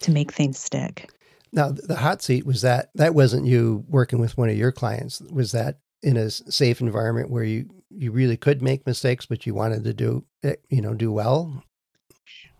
to 0.00 0.10
make 0.10 0.32
things 0.32 0.58
stick. 0.58 1.10
Now, 1.52 1.70
the 1.70 1.96
hot 1.96 2.22
seat 2.22 2.44
was 2.44 2.62
that 2.62 2.90
that 2.94 3.14
wasn't 3.14 3.46
you 3.46 3.84
working 3.88 4.18
with 4.18 4.36
one 4.36 4.50
of 4.50 4.56
your 4.56 4.72
clients. 4.72 5.20
Was 5.20 5.52
that 5.52 5.78
in 6.02 6.16
a 6.16 6.30
safe 6.30 6.80
environment 6.80 7.30
where 7.30 7.44
you 7.44 7.68
you 7.90 8.12
really 8.12 8.36
could 8.36 8.60
make 8.60 8.86
mistakes, 8.86 9.24
but 9.24 9.46
you 9.46 9.54
wanted 9.54 9.84
to 9.84 9.94
do 9.94 10.24
you 10.68 10.82
know, 10.82 10.94
do 10.94 11.10
well? 11.10 11.62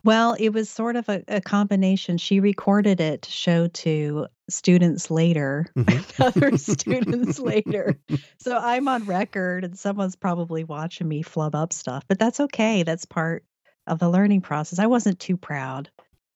Well, 0.03 0.35
it 0.39 0.49
was 0.49 0.69
sort 0.69 0.95
of 0.95 1.07
a, 1.09 1.23
a 1.27 1.41
combination. 1.41 2.17
She 2.17 2.39
recorded 2.39 2.99
it 2.99 3.23
to 3.23 3.31
show 3.31 3.67
to 3.67 4.27
students 4.49 5.09
later, 5.11 5.65
Mhm. 5.75 6.19
other 6.19 6.57
students 6.57 7.39
later. 7.39 7.99
So 8.39 8.57
I'm 8.57 8.87
on 8.87 9.05
record 9.05 9.63
and 9.63 9.77
someone's 9.77 10.15
probably 10.15 10.63
watching 10.63 11.07
me 11.07 11.21
flub 11.21 11.55
up 11.55 11.73
stuff, 11.73 12.03
but 12.07 12.19
that's 12.19 12.39
okay. 12.39 12.83
That's 12.83 13.05
part 13.05 13.43
of 13.87 13.99
the 13.99 14.09
learning 14.09 14.41
process. 14.41 14.79
I 14.79 14.87
wasn't 14.87 15.19
too 15.19 15.37
proud 15.37 15.89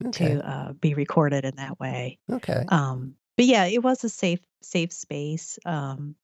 Okay. 0.05 0.35
to 0.35 0.49
uh, 0.49 0.73
be 0.73 0.93
recorded 0.95 1.45
in 1.45 1.55
that 1.57 1.79
way. 1.79 2.17
Okay. 2.29 2.65
Um, 2.67 3.15
but 3.37 3.45
yeah, 3.45 3.65
it 3.65 3.83
was 3.83 4.03
a 4.03 4.09
safe 4.09 4.39
safe 4.61 4.91
space 4.93 5.59
um, 5.65 6.15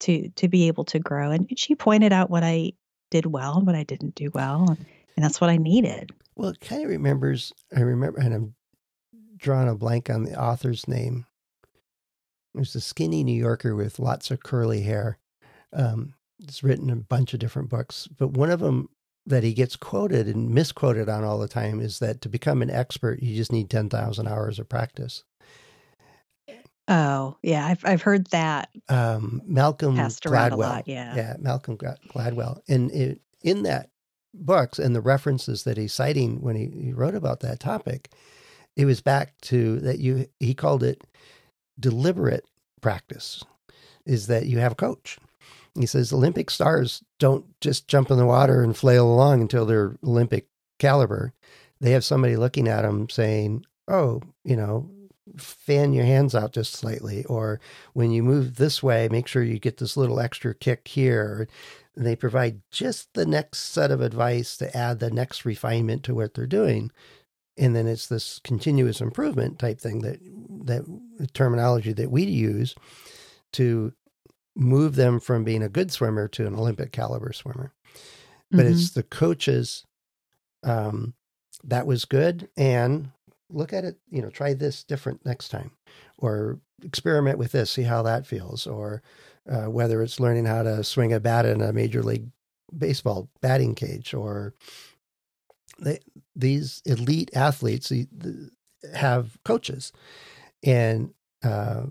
to 0.00 0.28
to 0.36 0.48
be 0.48 0.68
able 0.68 0.84
to 0.86 0.98
grow. 0.98 1.30
And 1.30 1.48
she 1.58 1.74
pointed 1.74 2.12
out 2.12 2.30
what 2.30 2.42
I 2.44 2.72
did 3.10 3.26
well 3.26 3.56
and 3.56 3.66
what 3.66 3.74
I 3.74 3.82
didn't 3.84 4.14
do 4.14 4.30
well, 4.32 4.66
and, 4.68 4.86
and 5.16 5.24
that's 5.24 5.40
what 5.40 5.50
I 5.50 5.56
needed. 5.56 6.10
Well, 6.36 6.50
it 6.50 6.60
kind 6.60 6.82
of 6.84 6.90
remembers. 6.90 7.52
I 7.74 7.80
remember, 7.80 8.20
and 8.20 8.32
I'm 8.34 8.54
drawing 9.38 9.68
a 9.68 9.74
blank 9.74 10.10
on 10.10 10.24
the 10.24 10.40
author's 10.40 10.86
name. 10.88 11.26
There's 12.54 12.74
a 12.74 12.80
skinny 12.80 13.22
New 13.24 13.38
Yorker 13.38 13.74
with 13.74 13.98
lots 13.98 14.30
of 14.30 14.42
curly 14.42 14.82
hair. 14.82 15.18
Um, 15.72 16.14
it's 16.40 16.62
written 16.62 16.90
a 16.90 16.96
bunch 16.96 17.34
of 17.34 17.40
different 17.40 17.68
books, 17.68 18.08
but 18.16 18.28
one 18.28 18.50
of 18.50 18.60
them 18.60 18.88
that 19.26 19.42
he 19.44 19.52
gets 19.52 19.76
quoted 19.76 20.26
and 20.26 20.50
misquoted 20.54 21.08
on 21.08 21.22
all 21.22 21.38
the 21.38 21.48
time 21.48 21.80
is 21.80 21.98
that 21.98 22.20
to 22.22 22.28
become 22.28 22.62
an 22.62 22.70
expert, 22.70 23.22
you 23.22 23.36
just 23.36 23.52
need 23.52 23.68
10,000 23.68 24.26
hours 24.26 24.58
of 24.58 24.68
practice. 24.68 25.24
Oh 26.90 27.36
yeah, 27.42 27.66
I've 27.66 27.84
I've 27.84 28.00
heard 28.02 28.28
that 28.28 28.70
Um, 28.88 29.42
Malcolm 29.44 29.96
passed 29.96 30.24
around 30.24 30.52
Gladwell. 30.52 30.54
a 30.54 30.56
lot. 30.56 30.88
Yeah. 30.88 31.14
Yeah, 31.14 31.36
Malcolm 31.38 31.76
Gladwell. 31.76 32.62
And 32.66 32.90
it, 32.92 33.20
in 33.42 33.62
that 33.64 33.90
books 34.32 34.78
and 34.78 34.96
the 34.96 35.02
references 35.02 35.64
that 35.64 35.76
he's 35.76 35.92
citing 35.92 36.40
when 36.40 36.56
he, 36.56 36.70
he 36.86 36.92
wrote 36.94 37.14
about 37.14 37.40
that 37.40 37.60
topic, 37.60 38.10
it 38.78 38.86
was 38.86 39.02
back 39.02 39.38
to 39.42 39.80
that 39.80 39.98
you 39.98 40.26
he 40.38 40.54
called 40.54 40.82
it 40.82 41.02
deliberate 41.78 42.44
practice 42.80 43.44
is 44.06 44.28
that 44.28 44.46
you 44.46 44.58
have 44.58 44.72
a 44.72 44.76
coach. 44.76 45.18
He 45.78 45.84
says 45.84 46.12
Olympic 46.12 46.48
stars 46.48 47.04
don't 47.18 47.44
just 47.60 47.88
jump 47.88 48.10
in 48.10 48.16
the 48.16 48.24
water 48.24 48.62
and 48.62 48.76
flail 48.76 49.06
along 49.06 49.42
until 49.42 49.66
they're 49.66 49.96
Olympic 50.02 50.46
caliber. 50.78 51.34
They 51.80 51.90
have 51.90 52.04
somebody 52.04 52.36
looking 52.36 52.66
at 52.68 52.82
them 52.82 53.08
saying, 53.10 53.66
"Oh, 53.86 54.22
you 54.44 54.56
know, 54.56 54.90
fan 55.36 55.92
your 55.92 56.04
hands 56.04 56.34
out 56.34 56.52
just 56.52 56.72
slightly," 56.72 57.24
or 57.26 57.60
when 57.92 58.12
you 58.12 58.22
move 58.22 58.56
this 58.56 58.82
way, 58.82 59.08
make 59.08 59.26
sure 59.26 59.42
you 59.42 59.58
get 59.58 59.76
this 59.78 59.96
little 59.96 60.20
extra 60.20 60.54
kick 60.54 60.88
here. 60.88 61.48
And 61.96 62.06
they 62.06 62.16
provide 62.16 62.62
just 62.70 63.12
the 63.14 63.26
next 63.26 63.58
set 63.58 63.90
of 63.90 64.00
advice 64.00 64.56
to 64.58 64.76
add 64.76 65.00
the 65.00 65.10
next 65.10 65.44
refinement 65.44 66.04
to 66.04 66.14
what 66.14 66.34
they're 66.34 66.46
doing. 66.46 66.92
And 67.58 67.74
then 67.74 67.86
it's 67.86 68.06
this 68.06 68.40
continuous 68.44 69.00
improvement 69.00 69.58
type 69.58 69.80
thing 69.80 70.00
that 70.00 70.20
that 70.66 71.32
terminology 71.34 71.92
that 71.94 72.10
we 72.10 72.24
use 72.24 72.74
to 73.54 73.92
move 74.54 74.96
them 74.96 75.20
from 75.20 75.44
being 75.44 75.62
a 75.62 75.68
good 75.68 75.90
swimmer 75.90 76.28
to 76.28 76.46
an 76.46 76.54
Olympic 76.54 76.92
caliber 76.92 77.32
swimmer. 77.32 77.72
But 78.50 78.66
Mhm. 78.66 78.70
it's 78.70 78.90
the 78.90 79.02
coaches 79.02 79.84
um, 80.64 81.14
that 81.64 81.86
was 81.86 82.04
good 82.04 82.48
and 82.56 83.10
look 83.48 83.72
at 83.72 83.84
it, 83.84 83.98
you 84.10 84.20
know, 84.20 84.30
try 84.30 84.54
this 84.54 84.82
different 84.84 85.24
next 85.24 85.48
time 85.50 85.70
or 86.18 86.60
experiment 86.82 87.38
with 87.38 87.52
this, 87.52 87.70
see 87.70 87.84
how 87.84 88.02
that 88.02 88.26
feels. 88.26 88.66
Or 88.66 89.02
uh, 89.48 89.66
whether 89.66 90.02
it's 90.02 90.20
learning 90.20 90.44
how 90.46 90.62
to 90.64 90.82
swing 90.84 91.12
a 91.12 91.20
bat 91.20 91.46
in 91.46 91.60
a 91.62 91.72
major 91.72 92.02
league 92.02 92.28
baseball 92.76 93.30
batting 93.40 93.74
cage 93.74 94.12
or 94.12 94.54
they, 95.80 95.98
these 96.34 96.82
elite 96.84 97.30
athletes 97.34 97.92
have 98.94 99.38
coaches 99.44 99.92
and 100.64 101.12
uh, 101.42 101.82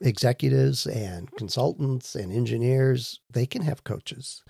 executives 0.00 0.86
and 0.86 1.30
consultants 1.32 2.14
and 2.14 2.32
engineers. 2.32 3.20
They 3.30 3.46
can 3.46 3.62
have 3.62 3.84
coaches. 3.84 4.42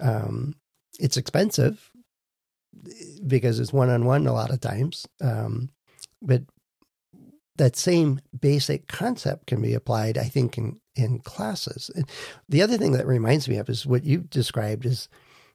Um, 0.00 0.54
it's 0.98 1.16
expensive 1.16 1.90
because 3.26 3.58
it's 3.58 3.72
one-on-one 3.72 4.26
a 4.26 4.32
lot 4.32 4.50
of 4.50 4.60
times 4.60 5.06
um, 5.22 5.70
but 6.20 6.42
that 7.56 7.74
same 7.74 8.20
basic 8.38 8.86
concept 8.86 9.46
can 9.46 9.62
be 9.62 9.72
applied 9.72 10.18
i 10.18 10.24
think 10.24 10.58
in, 10.58 10.78
in 10.96 11.18
classes. 11.20 11.90
And 11.94 12.08
the 12.48 12.62
other 12.62 12.76
thing 12.76 12.92
that 12.92 13.06
reminds 13.06 13.48
me 13.48 13.56
of 13.56 13.68
is 13.68 13.86
what 13.86 14.04
you 14.04 14.20
described 14.20 14.86
is 14.86 15.08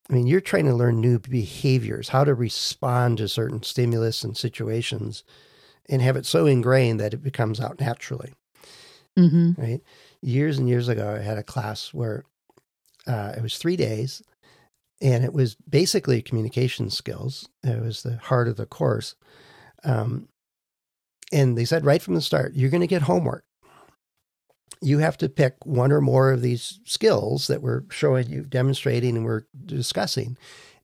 i 0.10 0.14
mean 0.14 0.28
you're 0.28 0.42
trying 0.42 0.66
to 0.66 0.74
learn 0.74 1.00
new 1.00 1.20
behaviors 1.20 2.10
how 2.10 2.24
to 2.24 2.34
respond 2.34 3.18
to 3.18 3.28
certain 3.28 3.62
stimulus 3.64 4.24
and 4.24 4.38
situations 4.38 5.24
and 5.90 6.02
have 6.02 6.16
it 6.16 6.26
so 6.26 6.46
ingrained 6.46 7.00
that 7.00 7.14
it 7.14 7.24
becomes 7.24 7.60
out 7.60 7.80
naturally 7.80 8.34
Mhm. 9.20 9.58
right? 9.58 9.82
Years 10.22 10.58
and 10.58 10.70
years 10.70 10.88
ago, 10.88 11.16
I 11.16 11.22
had 11.22 11.38
a 11.38 11.44
class 11.44 11.94
where 11.94 12.24
uh, 13.08 13.34
it 13.36 13.42
was 13.44 13.58
three 13.58 13.76
days, 13.76 14.22
and 15.02 15.24
it 15.26 15.34
was 15.34 15.56
basically 15.70 16.22
communication 16.22 16.90
skills. 16.90 17.50
It 17.64 17.82
was 17.82 18.04
the 18.04 18.18
heart 18.18 18.48
of 18.48 18.56
the 18.58 18.66
course. 18.66 19.16
Um, 19.84 20.30
and 21.32 21.58
they 21.58 21.66
said 21.66 21.86
right 21.86 22.02
from 22.02 22.16
the 22.16 22.22
start, 22.22 22.54
you're 22.56 22.70
going 22.70 22.82
to 22.82 22.88
get 22.88 23.04
homework. 23.04 23.44
You 24.82 25.00
have 25.00 25.18
to 25.18 25.30
pick 25.30 25.56
one 25.66 25.92
or 25.92 26.02
more 26.02 26.32
of 26.32 26.42
these 26.42 26.80
skills 26.86 27.48
that 27.48 27.62
we're 27.62 27.84
showing 27.92 28.30
you, 28.30 28.44
demonstrating, 28.44 29.16
and 29.16 29.26
we're 29.26 29.44
discussing, 29.66 30.38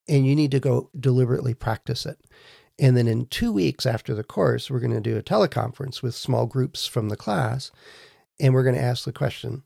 and 0.08 0.26
you 0.26 0.36
need 0.36 0.52
to 0.52 0.60
go 0.60 0.90
deliberately 1.00 1.54
practice 1.54 2.06
it. 2.06 2.20
And 2.80 2.96
then 2.96 3.08
in 3.08 3.26
two 3.26 3.52
weeks 3.52 3.88
after 3.88 4.14
the 4.14 4.24
course, 4.24 4.70
we're 4.70 4.80
going 4.80 4.94
to 4.94 5.02
do 5.02 5.18
a 5.18 5.24
teleconference 5.24 6.04
with 6.04 6.14
small 6.14 6.46
groups 6.46 6.86
from 6.86 7.10
the 7.10 7.18
class 7.18 7.72
and 8.40 8.54
we're 8.54 8.64
going 8.64 8.76
to 8.76 8.82
ask 8.82 9.06
the 9.06 9.14
question, 9.14 9.64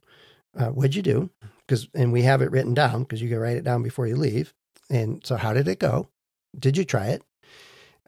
uh, 0.58 0.68
"What'd 0.68 0.96
you 0.96 1.02
do?" 1.02 1.30
Because 1.68 1.88
and 1.94 2.12
we 2.12 2.24
have 2.24 2.42
it 2.42 2.52
written 2.52 2.74
down 2.74 3.04
because 3.04 3.22
you 3.22 3.30
can 3.30 3.40
write 3.40 3.58
it 3.58 3.64
down 3.64 3.84
before 3.84 4.08
you 4.08 4.16
leave. 4.16 4.54
And 4.90 5.26
so, 5.26 5.38
how 5.38 5.54
did 5.54 5.68
it 5.68 5.80
go? 5.80 6.10
Did 6.58 6.78
you 6.78 6.84
try 6.84 7.08
it? 7.08 7.24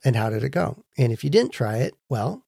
And 0.03 0.15
how 0.15 0.29
did 0.29 0.43
it 0.43 0.49
go? 0.49 0.83
And 0.97 1.13
if 1.13 1.23
you 1.23 1.29
didn't 1.29 1.53
try 1.53 1.77
it, 1.77 1.95
well, 2.09 2.42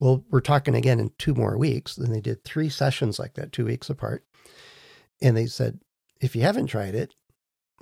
well, 0.00 0.24
we're 0.30 0.40
talking 0.40 0.74
again 0.74 0.98
in 0.98 1.12
two 1.18 1.34
more 1.34 1.56
weeks. 1.56 1.94
Then 1.94 2.10
they 2.10 2.20
did 2.20 2.42
three 2.42 2.70
sessions 2.70 3.18
like 3.18 3.34
that, 3.34 3.52
two 3.52 3.66
weeks 3.66 3.90
apart. 3.90 4.24
And 5.22 5.36
they 5.36 5.46
said, 5.46 5.78
if 6.20 6.34
you 6.34 6.42
haven't 6.42 6.66
tried 6.66 6.94
it, 6.94 7.14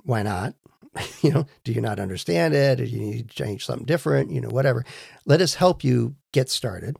why 0.03 0.21
not? 0.21 0.55
you 1.21 1.31
know, 1.31 1.45
do 1.63 1.71
you 1.71 1.81
not 1.81 1.99
understand 1.99 2.53
it? 2.53 2.77
Do 2.77 2.83
you 2.83 2.99
need 2.99 3.29
to 3.29 3.35
change 3.35 3.65
something 3.65 3.85
different? 3.85 4.31
You 4.31 4.41
know, 4.41 4.49
whatever. 4.49 4.85
Let 5.25 5.41
us 5.41 5.55
help 5.55 5.83
you 5.83 6.15
get 6.33 6.49
started. 6.49 6.97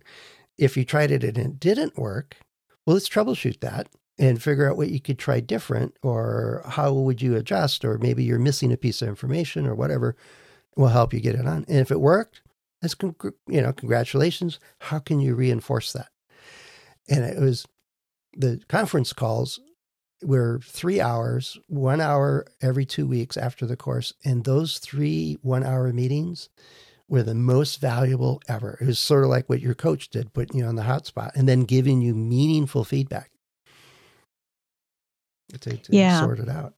If 0.57 0.77
you 0.77 0.85
tried 0.85 1.11
it 1.11 1.23
and 1.23 1.37
it 1.37 1.59
didn't 1.59 1.97
work, 1.97 2.37
well, 2.85 2.95
let's 2.95 3.09
troubleshoot 3.09 3.59
that 3.59 3.87
and 4.17 4.41
figure 4.41 4.69
out 4.69 4.77
what 4.77 4.89
you 4.89 4.99
could 4.99 5.19
try 5.19 5.39
different 5.39 5.95
or 6.01 6.61
how 6.65 6.93
would 6.93 7.21
you 7.21 7.35
adjust 7.35 7.85
or 7.85 7.97
maybe 7.97 8.23
you're 8.23 8.39
missing 8.39 8.71
a 8.71 8.77
piece 8.77 9.01
of 9.01 9.07
information 9.07 9.65
or 9.65 9.75
whatever 9.75 10.15
will 10.75 10.87
help 10.87 11.13
you 11.13 11.19
get 11.19 11.35
it 11.35 11.45
on. 11.45 11.65
And 11.67 11.79
if 11.79 11.91
it 11.91 12.01
worked, 12.01 12.41
that's 12.81 12.95
you 13.47 13.61
know, 13.61 13.73
congratulations. 13.73 14.59
How 14.79 14.99
can 14.99 15.19
you 15.19 15.35
reinforce 15.35 15.93
that? 15.93 16.09
And 17.09 17.23
it 17.23 17.39
was 17.39 17.65
the 18.37 18.61
conference 18.69 19.13
calls 19.13 19.59
were 20.23 20.59
three 20.63 20.99
hours, 21.01 21.57
one 21.67 22.01
hour 22.01 22.45
every 22.61 22.85
two 22.85 23.07
weeks 23.07 23.37
after 23.37 23.65
the 23.65 23.77
course. 23.77 24.13
And 24.25 24.43
those 24.43 24.79
three 24.79 25.37
one 25.41 25.63
hour 25.63 25.91
meetings 25.93 26.49
were 27.07 27.23
the 27.23 27.35
most 27.35 27.81
valuable 27.81 28.41
ever. 28.47 28.77
It 28.81 28.85
was 28.85 28.99
sort 28.99 29.23
of 29.23 29.29
like 29.29 29.49
what 29.49 29.61
your 29.61 29.73
coach 29.75 30.09
did, 30.09 30.33
putting 30.33 30.59
you 30.59 30.65
on 30.65 30.75
the 30.75 30.83
hot 30.83 31.05
spot 31.05 31.31
and 31.35 31.47
then 31.47 31.61
giving 31.61 32.01
you 32.01 32.13
meaningful 32.13 32.83
feedback 32.83 33.31
to, 35.61 35.77
to 35.77 35.93
Yeah. 35.95 36.19
sort 36.19 36.39
it 36.39 36.49
out. 36.49 36.73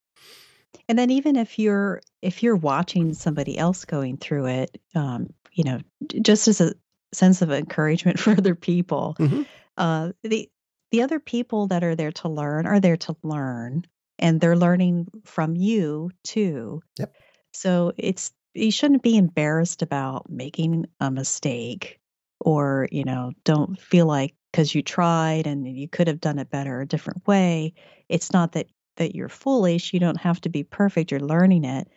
And 0.87 0.97
then 0.97 1.09
even 1.09 1.35
if 1.35 1.57
you're 1.59 2.01
if 2.21 2.43
you're 2.43 2.55
watching 2.55 3.13
somebody 3.13 3.57
else 3.57 3.85
going 3.85 4.17
through 4.17 4.47
it, 4.47 4.81
um, 4.95 5.33
you 5.53 5.63
know, 5.63 5.79
just 6.21 6.47
as 6.47 6.61
a 6.61 6.73
sense 7.13 7.41
of 7.41 7.51
encouragement 7.51 8.19
for 8.19 8.31
other 8.31 8.55
people, 8.55 9.15
Mhm. 9.19 9.45
uh, 9.77 10.11
the 10.23 10.49
the 10.91 11.01
other 11.01 11.19
people 11.19 11.67
that 11.67 11.83
are 11.83 11.95
there 11.95 12.11
to 12.11 12.29
learn 12.29 12.65
are 12.65 12.79
there 12.79 12.97
to 12.97 13.15
learn, 13.23 13.85
and 14.19 14.41
they're 14.41 14.57
learning 14.57 15.07
from 15.23 15.55
you 15.55 16.11
too. 16.23 16.81
Yep. 16.99 17.15
So 17.53 17.93
it's 17.97 18.31
you 18.53 18.71
shouldn't 18.71 19.03
be 19.03 19.15
embarrassed 19.17 19.81
about 19.81 20.29
making 20.29 20.85
a 20.99 21.09
mistake, 21.09 21.99
or 22.41 22.87
you 22.91 23.03
know, 23.03 23.31
don't 23.45 23.79
feel 23.79 24.05
like 24.05 24.35
because 24.51 24.75
you 24.75 24.81
tried 24.81 25.47
and 25.47 25.65
you 25.67 25.87
could 25.87 26.07
have 26.07 26.19
done 26.19 26.37
it 26.39 26.49
better 26.49 26.81
a 26.81 26.85
different 26.87 27.25
way. 27.25 27.73
It's 28.09 28.33
not 28.33 28.51
that 28.53 28.67
that 28.97 29.15
you're 29.15 29.29
foolish. 29.29 29.93
You 29.93 29.99
don't 29.99 30.19
have 30.19 30.41
to 30.41 30.49
be 30.49 30.63
perfect. 30.63 31.11
You're 31.11 31.19
learning 31.19 31.63
it. 31.65 31.87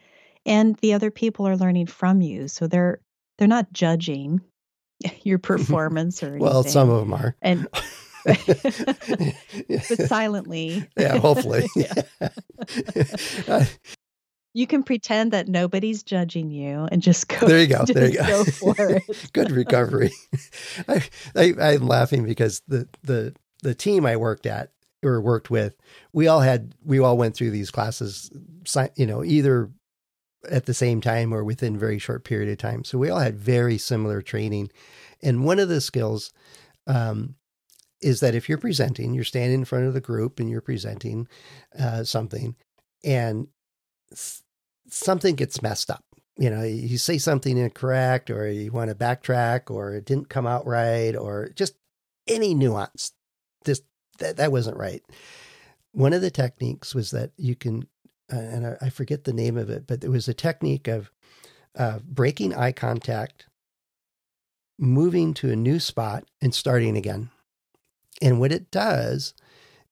And 0.47 0.77
the 0.77 0.93
other 0.93 1.11
people 1.11 1.49
are 1.49 1.57
learning 1.57 1.87
from 1.87 2.21
you. 2.21 2.49
So 2.49 2.67
they're 2.67 3.01
they're 3.39 3.49
not 3.49 3.73
judging 3.73 4.41
your 5.23 5.39
performance 5.39 6.23
or 6.23 6.27
anything. 6.29 6.43
Well, 6.43 6.65
some 6.65 6.91
of 6.91 7.01
them 7.01 7.15
are. 7.15 7.37
and 7.43 7.69
but 8.25 10.07
silently. 10.07 10.89
yeah, 10.97 11.19
hopefully. 11.19 11.67
Yeah. 11.77 13.67
You 14.57 14.69
can 14.69 14.85
pretend 14.85 15.33
that 15.33 15.49
nobody's 15.49 16.05
judging 16.05 16.49
you 16.49 16.87
and 16.93 17.03
just 17.03 17.27
go. 17.27 17.45
There 17.49 17.59
you 17.59 17.67
go. 17.67 17.85
There 17.87 18.09
you 18.09 18.19
go. 18.19 18.45
go 18.45 18.45
for 18.45 18.75
it. 18.79 19.03
Good 19.33 19.51
recovery. 19.51 20.13
I, 20.87 21.03
I, 21.35 21.55
I'm 21.61 21.89
laughing 21.89 22.25
because 22.25 22.63
the 22.69 22.89
the 23.03 23.35
the 23.65 23.75
team 23.75 24.07
I 24.07 24.17
worked 24.17 24.47
at 24.47 24.71
or 25.05 25.21
worked 25.21 25.51
with, 25.51 25.77
we 26.13 26.27
all 26.27 26.41
had 26.41 26.75
we 26.85 26.99
all 26.99 27.17
went 27.17 27.37
through 27.37 27.51
these 27.51 27.71
classes, 27.71 28.31
you 28.97 29.07
know, 29.07 29.23
either 29.23 29.71
at 30.51 30.67
the 30.67 30.75
same 30.75 31.01
time 31.01 31.33
or 31.33 31.45
within 31.45 31.79
very 31.79 31.99
short 31.99 32.25
period 32.25 32.51
of 32.51 32.59
time. 32.59 32.85
So 32.85 32.99
we 32.99 33.11
all 33.11 33.21
had 33.21 33.39
very 33.39 33.79
similar 33.79 34.23
training, 34.23 34.71
and 35.23 35.45
one 35.45 35.59
of 35.59 35.69
the 35.69 35.81
skills 35.81 36.33
um, 36.87 37.35
is 38.01 38.21
that 38.21 38.35
if 38.35 38.49
you're 38.49 38.59
presenting, 38.59 39.15
you're 39.15 39.25
standing 39.25 39.61
in 39.61 39.65
front 39.65 39.87
of 39.87 39.95
the 39.95 40.01
group 40.01 40.39
and 40.39 40.51
you're 40.51 40.61
presenting 40.61 41.29
uh, 41.79 42.05
something, 42.05 42.57
and 43.03 43.49
something 44.89 45.35
gets 45.35 45.63
messed 45.63 45.91
up. 45.91 46.05
You 46.37 46.51
know, 46.51 46.63
you 46.63 46.99
say 46.99 47.19
something 47.19 47.57
incorrect, 47.57 48.29
or 48.29 48.49
you 48.49 48.73
want 48.73 48.91
to 48.91 48.97
backtrack, 48.97 49.71
or 49.71 49.95
it 49.95 50.05
didn't 50.05 50.29
come 50.29 50.47
out 50.47 50.67
right, 50.67 51.15
or 51.15 51.51
just 51.55 51.75
any 52.27 52.55
nuance. 52.55 53.13
Just 53.65 53.85
that 54.19 54.37
that 54.37 54.53
wasn't 54.53 54.77
right. 54.77 55.03
One 55.93 56.13
of 56.13 56.23
the 56.23 56.31
techniques 56.31 56.95
was 56.95 57.11
that 57.13 57.31
you 57.37 57.55
can, 57.55 57.87
uh, 58.33 58.37
and 58.37 58.67
I, 58.67 58.77
I, 58.83 58.91
forget 58.91 59.25
the 59.25 59.33
name 59.33 59.57
of 59.57 59.71
it, 59.71 59.87
but 59.87 60.01
there 60.01 60.11
was 60.11 60.29
a 60.29 60.35
technique 60.35 60.89
of 60.89 61.11
uh, 61.77 62.01
breaking 62.05 62.55
eye 62.55 62.73
contact, 62.73 63.47
moving 64.79 65.35
to 65.35 65.51
a 65.51 65.57
new 65.57 65.79
spot, 65.79 66.25
and 66.41 66.55
starting 66.55 66.97
again. 66.97 67.31
And 68.21 68.41
what 68.41 68.53
it 68.53 68.71
does 68.71 69.35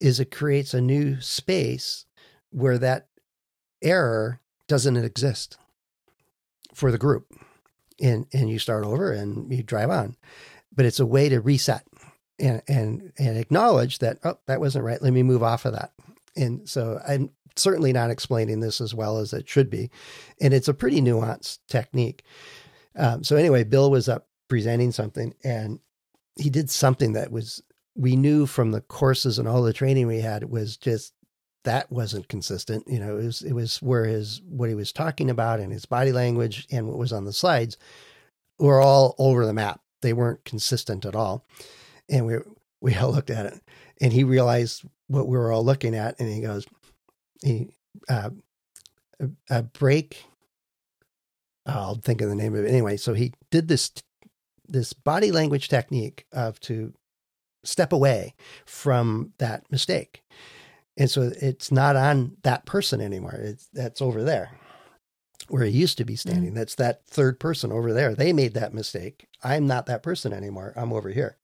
is 0.01 0.19
it 0.19 0.31
creates 0.31 0.75
a 0.75 0.81
new 0.81 1.21
space 1.21 2.07
where 2.51 2.79
that 2.79 3.07
error 3.83 4.41
doesn't 4.69 4.97
exist 4.97 5.57
for 6.75 6.91
the 6.91 6.99
group. 6.99 7.33
And 8.01 8.27
and 8.33 8.51
you 8.51 8.59
start 8.59 8.85
over 8.85 9.13
and 9.13 9.53
you 9.53 9.63
drive 9.63 9.91
on. 9.91 10.17
But 10.75 10.87
it's 10.87 11.01
a 11.01 11.07
way 11.07 11.29
to 11.29 11.41
reset 11.41 11.85
and 12.43 12.63
and 12.69 13.13
and 13.19 13.39
acknowledge 13.39 14.01
that 14.01 14.19
oh 14.25 14.39
that 14.47 14.61
wasn't 14.61 14.85
right. 14.85 15.01
Let 15.01 15.13
me 15.13 15.23
move 15.23 15.43
off 15.43 15.65
of 15.65 15.73
that. 15.73 15.93
And 16.37 16.69
so 16.69 17.01
I'm 17.07 17.31
certainly 17.57 17.93
not 17.93 18.11
explaining 18.11 18.61
this 18.61 18.81
as 18.81 18.95
well 18.95 19.19
as 19.19 19.33
it 19.33 19.49
should 19.49 19.71
be, 19.71 19.91
and 20.41 20.53
it's 20.53 20.69
a 20.69 20.75
pretty 20.75 21.01
nuanced 21.01 21.59
technique. 21.69 22.25
Um, 22.97 23.25
so 23.25 23.37
anyway, 23.37 23.65
Bill 23.65 23.91
was 23.91 24.09
up 24.09 24.29
presenting 24.49 24.93
something, 24.93 25.35
and 25.45 25.79
he 26.37 26.51
did 26.51 26.69
something 26.69 27.13
that 27.15 27.31
was 27.31 27.63
we 27.95 28.17
knew 28.17 28.47
from 28.47 28.73
the 28.73 28.81
courses 28.81 29.39
and 29.39 29.47
all 29.47 29.63
the 29.63 29.73
training 29.73 30.07
we 30.07 30.21
had 30.21 30.45
was 30.45 30.77
just 30.77 31.13
that 31.65 31.93
wasn't 31.93 32.29
consistent. 32.29 32.85
You 32.89 32.99
know, 32.99 33.19
it 33.19 33.25
was 33.25 33.43
it 33.43 33.53
was 33.53 33.81
where 33.83 34.05
his 34.05 34.41
what 34.49 34.69
he 34.69 34.75
was 34.75 34.93
talking 34.93 35.31
about 35.31 35.61
and 35.61 35.73
his 35.73 35.87
body 35.87 36.13
language 36.13 36.67
and 36.71 36.89
what 36.89 36.99
was 36.99 37.13
on 37.13 37.25
the 37.25 37.33
slides 37.33 37.77
were 38.59 38.81
all 38.81 39.15
over 39.19 39.47
the 39.47 39.53
map. 39.53 39.81
They 40.01 40.13
weren't 40.13 40.45
consistent 40.45 41.05
at 41.05 41.15
all. 41.15 41.47
And 42.09 42.27
we 42.27 42.37
we 42.81 42.95
all 42.95 43.13
looked 43.15 43.31
at 43.31 43.47
it 43.47 43.61
and 44.01 44.13
he 44.13 44.25
realized 44.25 44.85
what 45.09 45.29
we 45.29 45.37
were 45.37 45.53
all 45.53 45.65
looking 45.65 45.95
at 45.95 46.19
and 46.19 46.29
he 46.29 46.41
goes, 46.41 46.67
he 47.43 47.69
uh, 48.09 48.31
a, 49.21 49.29
a 49.51 49.63
break. 49.63 50.25
I'll 51.65 51.95
think 51.95 52.21
of 52.21 52.29
the 52.29 52.35
name 52.35 52.55
of 52.55 52.65
it 52.65 52.69
anyway. 52.69 52.97
So 52.97 53.15
he 53.15 53.33
did 53.51 53.69
this 53.69 53.93
this 54.69 54.93
body 54.93 55.31
language 55.31 55.69
technique 55.69 56.27
of 56.33 56.59
to 56.61 56.95
step 57.65 57.93
away 57.93 58.35
from 58.67 59.33
that 59.39 59.71
mistake 59.71 60.23
and 60.97 61.11
so 61.11 61.33
it's 61.41 61.73
not 61.73 61.97
on 61.97 62.37
that 62.43 62.67
person 62.67 63.01
anymore. 63.01 63.35
It's 63.35 63.69
that's 63.73 64.03
over 64.03 64.23
there 64.23 64.51
where 65.49 65.65
he 65.65 65.71
used 65.71 65.99
to 65.99 66.05
be 66.05 66.17
standing. 66.17 66.51
Mm-hmm. 66.51 66.59
That's 66.59 66.75
that 66.77 67.05
third 67.07 67.41
person 67.41 67.73
over 67.73 67.93
there. 67.93 68.15
They 68.15 68.33
made 68.33 68.55
that 68.55 68.75
mistake. 68.75 69.27
I'm 69.43 69.67
not 69.67 69.87
that 69.87 70.03
person 70.03 70.33
anymore. 70.33 70.73
I'm 70.77 70.93
over 70.93 71.11
here. 71.11 71.37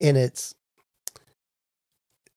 And 0.00 0.16
it's 0.16 0.54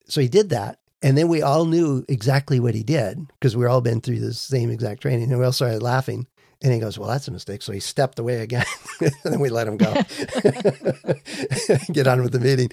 so 0.07 0.21
he 0.21 0.27
did 0.27 0.49
that. 0.49 0.79
And 1.01 1.17
then 1.17 1.27
we 1.27 1.41
all 1.41 1.65
knew 1.65 2.03
exactly 2.09 2.59
what 2.59 2.73
he 2.73 2.81
did 2.83 3.19
because 3.39 3.55
we 3.55 3.65
all 3.65 3.81
been 3.81 4.01
through 4.01 4.19
the 4.19 4.33
same 4.33 4.71
exact 4.71 5.01
training. 5.01 5.29
And 5.29 5.39
we 5.39 5.45
all 5.45 5.51
started 5.51 5.83
laughing. 5.83 6.25
And 6.63 6.73
he 6.73 6.79
goes, 6.79 6.97
Well, 6.97 7.09
that's 7.09 7.27
a 7.27 7.31
mistake. 7.31 7.61
So 7.61 7.71
he 7.71 7.79
stepped 7.79 8.17
away 8.17 8.41
again. 8.41 8.65
and 9.01 9.11
then 9.23 9.39
we 9.39 9.49
let 9.49 9.67
him 9.67 9.77
go. 9.77 9.93
Get 11.91 12.07
on 12.07 12.23
with 12.23 12.31
the 12.31 12.39
meeting. 12.41 12.69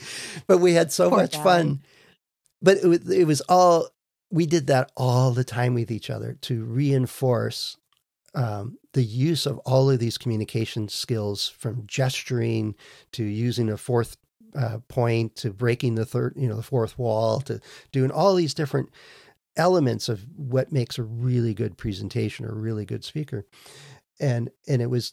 But 0.46 0.58
we 0.58 0.72
had 0.72 0.90
so 0.90 1.10
Poor 1.10 1.18
much 1.18 1.32
guy. 1.32 1.42
fun 1.44 1.82
but 2.64 2.78
it 2.78 2.86
was, 2.86 3.10
it 3.10 3.26
was 3.26 3.42
all 3.42 3.88
we 4.30 4.46
did 4.46 4.66
that 4.66 4.90
all 4.96 5.30
the 5.30 5.44
time 5.44 5.74
with 5.74 5.90
each 5.90 6.10
other 6.10 6.36
to 6.40 6.64
reinforce 6.64 7.76
um, 8.34 8.78
the 8.94 9.04
use 9.04 9.46
of 9.46 9.58
all 9.58 9.90
of 9.90 10.00
these 10.00 10.18
communication 10.18 10.88
skills 10.88 11.48
from 11.48 11.86
gesturing 11.86 12.74
to 13.12 13.22
using 13.22 13.68
a 13.68 13.76
fourth 13.76 14.16
uh, 14.54 14.78
point 14.88 15.34
to 15.36 15.50
breaking 15.50 15.94
the 15.94 16.06
third 16.06 16.34
you 16.36 16.48
know 16.48 16.56
the 16.56 16.62
fourth 16.62 16.98
wall 16.98 17.40
to 17.40 17.60
doing 17.92 18.10
all 18.10 18.34
these 18.34 18.54
different 18.54 18.90
elements 19.56 20.08
of 20.08 20.26
what 20.36 20.72
makes 20.72 20.98
a 20.98 21.02
really 21.02 21.54
good 21.54 21.76
presentation 21.76 22.44
or 22.44 22.50
a 22.50 22.60
really 22.60 22.84
good 22.84 23.04
speaker 23.04 23.46
and 24.20 24.50
and 24.68 24.82
it 24.82 24.90
was 24.90 25.12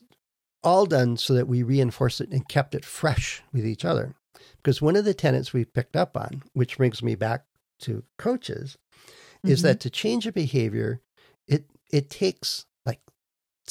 all 0.64 0.86
done 0.86 1.18
so 1.18 1.34
that 1.34 1.48
we 1.48 1.64
reinforced 1.64 2.22
it 2.22 2.30
and 2.30 2.48
kept 2.48 2.76
it 2.76 2.86
fresh 2.86 3.42
with 3.52 3.66
each 3.66 3.84
other 3.84 4.16
because 4.62 4.82
one 4.82 4.96
of 4.96 5.06
the 5.06 5.14
tenets 5.14 5.54
we've 5.54 5.74
picked 5.74 5.96
up 5.96 6.16
on, 6.16 6.44
which 6.54 6.78
brings 6.78 7.02
me 7.02 7.16
back 7.16 7.46
to 7.80 8.04
coaches, 8.18 8.78
mm-hmm. 8.98 9.50
is 9.50 9.62
that 9.64 9.80
to 9.82 9.90
change 9.90 10.28
a 10.28 10.32
behavior, 10.32 11.02
it 11.48 11.66
it 11.92 12.10
takes 12.10 12.66
like 12.86 13.00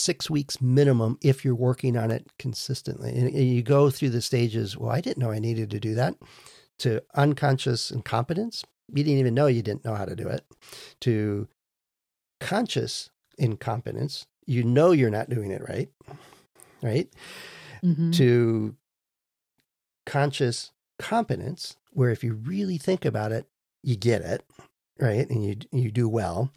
six 0.01 0.31
weeks 0.31 0.61
minimum 0.61 1.19
if 1.23 1.45
you're 1.45 1.55
working 1.55 1.97
on 1.97 2.11
it 2.11 2.27
consistently. 2.39 3.11
And, 3.17 3.33
you 3.35 3.63
go 3.63 3.91
through 3.91 4.11
the 4.11 4.23
stages, 4.23 4.77
well, 4.77 4.91
I 4.91 5.01
didn't 5.01 5.19
know 5.19 5.31
I 5.31 5.39
needed 5.39 5.71
to 5.71 5.81
do 5.81 5.95
that, 5.95 6.15
to 6.81 7.01
unconscious 7.15 7.91
incompetence. 7.91 8.65
You 8.89 9.05
didn't 9.05 9.21
even 9.21 9.35
know 9.35 9.47
you 9.47 9.63
didn't 9.63 9.85
know 9.85 9.95
how 9.95 10.05
to 10.05 10.17
do 10.17 10.29
it, 10.29 10.45
to 11.03 11.49
conscious 12.41 13.11
incompetence. 13.39 14.27
You 14.47 14.65
know 14.65 14.91
you're 14.91 15.11
not 15.11 15.31
doing 15.31 15.51
it 15.51 15.63
right, 15.69 15.89
right? 16.83 17.09
Mm-hmm. 17.85 18.11
To 18.13 18.75
conscious 20.07 20.73
competence, 20.99 21.77
where 21.93 22.11
if 22.11 22.25
you 22.25 22.35
really 22.35 22.79
think 22.79 23.05
about 23.05 23.33
it, 23.33 23.47
you 23.83 23.97
get 23.97 24.23
it, 24.23 24.43
right? 24.99 25.29
And 25.31 25.45
you 25.45 25.57
you 25.73 25.91
do 25.91 26.09
well. 26.09 26.51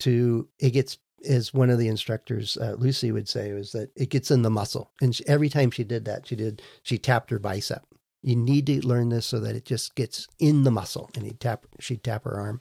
To 0.00 0.48
it 0.58 0.70
gets 0.70 0.98
as 1.28 1.52
one 1.52 1.70
of 1.70 1.78
the 1.78 1.88
instructors, 1.88 2.56
uh, 2.56 2.74
Lucy 2.78 3.12
would 3.12 3.28
say, 3.28 3.52
was 3.52 3.72
that 3.72 3.90
it 3.96 4.10
gets 4.10 4.30
in 4.30 4.42
the 4.42 4.50
muscle. 4.50 4.90
And 5.00 5.14
she, 5.14 5.26
every 5.26 5.48
time 5.48 5.70
she 5.70 5.84
did 5.84 6.04
that, 6.06 6.26
she 6.26 6.36
did 6.36 6.62
she 6.82 6.98
tapped 6.98 7.30
her 7.30 7.38
bicep. 7.38 7.84
You 8.22 8.36
need 8.36 8.66
to 8.66 8.86
learn 8.86 9.08
this 9.08 9.26
so 9.26 9.40
that 9.40 9.56
it 9.56 9.64
just 9.64 9.94
gets 9.94 10.26
in 10.38 10.64
the 10.64 10.70
muscle. 10.70 11.10
And 11.14 11.24
he 11.24 11.32
tap 11.32 11.66
she'd 11.78 12.04
tap 12.04 12.24
her 12.24 12.38
arm, 12.38 12.60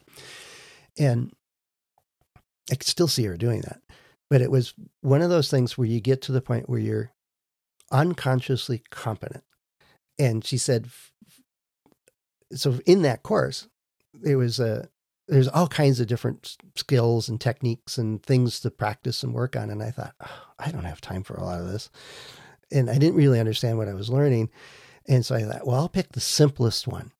and 0.98 1.32
I 2.72 2.76
could 2.76 2.88
still 2.88 3.08
see 3.08 3.26
her 3.26 3.38
doing 3.38 3.62
that. 3.62 3.82
But 4.30 4.42
it 4.42 4.52
was 4.52 4.74
one 5.02 5.22
of 5.22 5.30
those 5.30 5.50
things 5.50 5.78
where 5.78 5.88
you 5.88 6.00
get 6.00 6.22
to 6.24 6.32
the 6.32 6.42
point 6.42 6.70
where 6.70 6.80
you're 6.80 7.12
unconsciously 7.92 8.84
competent 8.92 9.44
and 10.20 10.46
she 10.46 10.58
said, 10.58 10.90
so 12.54 12.80
in 12.86 13.02
that 13.04 13.24
course, 13.24 13.68
it 14.24 14.36
was 14.36 14.60
a 14.60 14.90
there's 15.30 15.48
all 15.48 15.68
kinds 15.68 16.00
of 16.00 16.08
different 16.08 16.58
skills 16.76 17.30
and 17.30 17.40
techniques 17.40 17.98
and 17.98 18.22
things 18.24 18.60
to 18.60 18.72
practice 18.72 19.24
and 19.24 19.34
work 19.34 19.56
on. 19.56 19.70
And 19.70 19.82
I 19.82 19.92
thought, 19.92 20.16
oh, 20.20 20.42
I 20.58 20.72
don't 20.72 20.86
have 20.86 21.00
time 21.00 21.24
for 21.24 21.36
a 21.36 21.44
lot 21.44 21.62
of 21.62 21.68
this. 21.68 21.90
And 22.72 22.90
I 22.90 22.98
didn't 22.98 23.16
really 23.16 23.40
understand 23.40 23.78
what 23.78 23.88
I 23.88 23.94
was 23.94 24.10
learning. 24.10 24.50
And 25.08 25.26
so 25.26 25.36
I 25.36 25.44
thought, 25.44 25.66
well, 25.66 25.78
I'll 25.78 25.90
pick 25.90 26.12
the 26.12 26.20
simplest 26.20 26.88
one. 26.88 27.12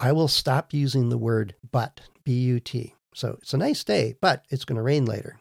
I 0.00 0.12
will 0.12 0.28
stop 0.28 0.74
using 0.74 1.08
the 1.08 1.18
word 1.18 1.54
but, 1.70 2.00
B 2.24 2.32
U 2.32 2.60
T. 2.60 2.94
So 3.14 3.38
it's 3.40 3.54
a 3.54 3.58
nice 3.58 3.84
day, 3.84 4.16
but 4.20 4.44
it's 4.50 4.64
going 4.64 4.76
to 4.76 4.82
rain 4.82 5.04
later 5.04 5.38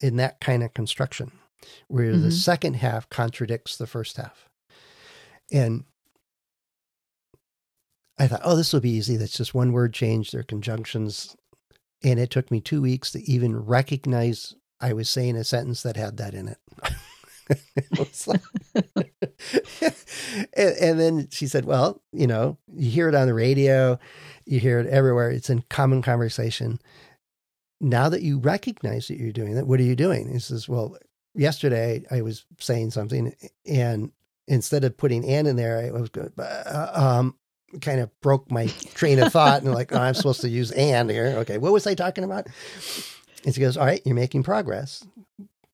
in 0.00 0.16
that 0.16 0.40
kind 0.40 0.62
of 0.62 0.72
construction 0.72 1.32
where 1.88 2.12
mm-hmm. 2.12 2.22
the 2.22 2.30
second 2.30 2.74
half 2.74 3.10
contradicts 3.10 3.76
the 3.76 3.88
first 3.88 4.16
half. 4.16 4.48
And 5.52 5.84
I 8.18 8.26
thought, 8.26 8.42
oh, 8.44 8.56
this 8.56 8.72
will 8.72 8.80
be 8.80 8.90
easy. 8.90 9.16
That's 9.16 9.36
just 9.36 9.54
one 9.54 9.72
word 9.72 9.92
change, 9.92 10.30
their 10.30 10.42
conjunctions. 10.42 11.36
And 12.02 12.18
it 12.18 12.30
took 12.30 12.50
me 12.50 12.60
two 12.60 12.80
weeks 12.80 13.10
to 13.12 13.30
even 13.30 13.56
recognize 13.56 14.54
I 14.80 14.92
was 14.92 15.10
saying 15.10 15.36
a 15.36 15.44
sentence 15.44 15.82
that 15.82 15.96
had 15.96 16.16
that 16.18 16.34
in 16.34 16.48
it. 16.48 16.58
and, 20.56 20.76
and, 20.80 21.00
then 21.00 21.28
she 21.30 21.46
said, 21.46 21.64
Well, 21.64 22.02
you 22.12 22.26
know, 22.26 22.58
you 22.74 22.90
hear 22.90 23.08
it 23.08 23.14
on 23.14 23.28
the 23.28 23.34
radio, 23.34 23.98
you 24.44 24.58
hear 24.58 24.80
it 24.80 24.88
everywhere, 24.88 25.30
it's 25.30 25.50
in 25.50 25.62
common 25.70 26.02
conversation. 26.02 26.80
Now 27.80 28.08
that 28.08 28.22
you 28.22 28.38
recognize 28.38 29.08
that 29.08 29.18
you're 29.18 29.32
doing 29.32 29.54
that, 29.54 29.66
what 29.66 29.78
are 29.78 29.84
you 29.84 29.94
doing? 29.94 30.32
He 30.32 30.40
says, 30.40 30.68
Well, 30.68 30.96
yesterday 31.34 32.04
I 32.10 32.22
was 32.22 32.44
saying 32.58 32.90
something, 32.90 33.34
and 33.64 34.10
instead 34.48 34.82
of 34.84 34.96
putting 34.96 35.24
and 35.24 35.46
in 35.46 35.56
there, 35.56 35.78
I 35.78 35.90
was 35.92 36.08
going, 36.08 36.32
uh, 36.38 36.90
um, 36.94 37.36
kind 37.80 38.00
of 38.00 38.10
broke 38.20 38.50
my 38.50 38.66
train 38.94 39.18
of 39.18 39.32
thought 39.32 39.62
and 39.62 39.72
like, 39.72 39.92
oh, 39.92 39.98
I'm 39.98 40.14
supposed 40.14 40.40
to 40.42 40.48
use 40.48 40.70
and 40.72 41.10
here. 41.10 41.34
Okay, 41.38 41.58
what 41.58 41.72
was 41.72 41.86
I 41.86 41.94
talking 41.94 42.24
about? 42.24 42.46
And 43.44 43.54
she 43.54 43.60
goes, 43.60 43.76
All 43.76 43.86
right, 43.86 44.02
you're 44.04 44.14
making 44.14 44.42
progress. 44.42 45.06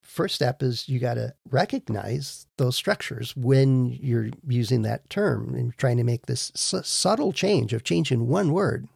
First 0.03 0.35
step 0.35 0.63
is 0.63 0.91
you 0.91 0.99
got 0.99 1.15
to 1.15 1.35
recognize 1.51 2.47
those 2.59 2.77
structures 2.77 3.35
when 3.35 3.87
you're 3.87 4.29
using 4.47 4.83
that 4.83 5.09
term 5.09 5.55
and 5.55 5.77
trying 5.79 5.97
to 5.97 6.05
make 6.05 6.27
this 6.27 6.53
su- 6.55 6.83
subtle 6.83 7.33
change 7.33 7.73
of 7.73 7.83
changing 7.83 8.29
one 8.29 8.53
word. 8.53 8.89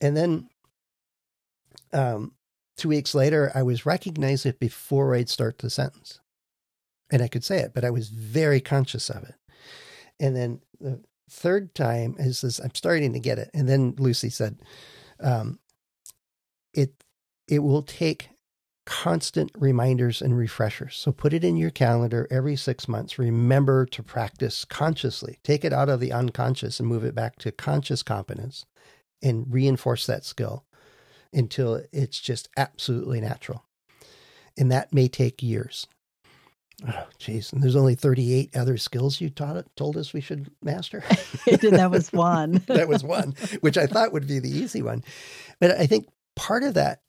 And 0.00 0.16
then 0.16 0.48
um, 1.92 2.32
two 2.76 2.88
weeks 2.88 3.14
later, 3.14 3.52
I 3.54 3.62
was 3.62 3.86
recognizing 3.86 4.50
it 4.50 4.58
before 4.58 5.14
I'd 5.14 5.28
start 5.28 5.58
the 5.58 5.70
sentence. 5.70 6.18
And 7.12 7.22
I 7.22 7.28
could 7.28 7.44
say 7.44 7.58
it, 7.58 7.72
but 7.72 7.84
I 7.84 7.90
was 7.90 8.08
very 8.08 8.60
conscious 8.60 9.10
of 9.10 9.22
it. 9.22 9.34
And 10.18 10.34
then 10.34 10.60
the 10.80 11.00
third 11.30 11.74
time 11.74 12.16
is 12.18 12.40
this, 12.40 12.58
I'm 12.58 12.74
starting 12.74 13.12
to 13.12 13.20
get 13.20 13.38
it. 13.38 13.50
And 13.54 13.68
then 13.68 13.94
Lucy 13.98 14.30
said, 14.30 14.60
um, 15.20 15.58
it 16.74 16.92
it 17.48 17.60
will 17.60 17.82
take 17.82 18.30
constant 18.86 19.50
reminders 19.56 20.20
and 20.22 20.36
refreshers. 20.36 20.96
So 20.96 21.12
put 21.12 21.32
it 21.32 21.44
in 21.44 21.56
your 21.56 21.70
calendar 21.70 22.26
every 22.30 22.56
six 22.56 22.88
months. 22.88 23.18
Remember 23.18 23.86
to 23.86 24.02
practice 24.02 24.64
consciously. 24.64 25.38
Take 25.44 25.64
it 25.64 25.72
out 25.72 25.88
of 25.88 26.00
the 26.00 26.12
unconscious 26.12 26.80
and 26.80 26.88
move 26.88 27.04
it 27.04 27.14
back 27.14 27.36
to 27.38 27.52
conscious 27.52 28.02
competence 28.02 28.66
and 29.22 29.52
reinforce 29.52 30.06
that 30.06 30.24
skill 30.24 30.64
until 31.32 31.82
it's 31.92 32.20
just 32.20 32.48
absolutely 32.56 33.20
natural. 33.20 33.64
And 34.58 34.72
that 34.72 34.92
may 34.92 35.08
take 35.08 35.42
years. 35.42 35.86
Oh, 36.88 37.06
geez. 37.18 37.52
And 37.52 37.62
there's 37.62 37.76
only 37.76 37.94
38 37.94 38.56
other 38.56 38.76
skills 38.76 39.20
you 39.20 39.30
taught 39.30 39.56
it, 39.56 39.66
told 39.76 39.96
us 39.96 40.12
we 40.12 40.20
should 40.20 40.50
master. 40.62 41.02
that 41.46 41.90
was 41.90 42.12
one. 42.12 42.52
that 42.66 42.88
was 42.88 43.04
one, 43.04 43.34
which 43.60 43.76
I 43.76 43.86
thought 43.86 44.12
would 44.12 44.26
be 44.26 44.38
the 44.38 44.50
easy 44.50 44.82
one. 44.82 45.04
But 45.60 45.72
I 45.72 45.86
think 45.86 46.08
part 46.36 46.62
of 46.62 46.74
that 46.74 47.02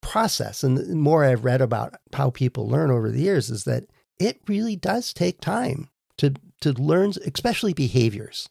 process, 0.00 0.62
and 0.62 0.76
the 0.76 0.94
more 0.94 1.24
I've 1.24 1.44
read 1.44 1.60
about 1.60 1.94
how 2.14 2.30
people 2.30 2.68
learn 2.68 2.90
over 2.90 3.10
the 3.10 3.20
years, 3.20 3.50
is 3.50 3.64
that 3.64 3.84
it 4.18 4.40
really 4.46 4.76
does 4.76 5.12
take 5.12 5.40
time 5.40 5.88
to 6.18 6.34
to 6.60 6.72
learn, 6.72 7.14
especially 7.26 7.72
behaviors, 7.72 8.50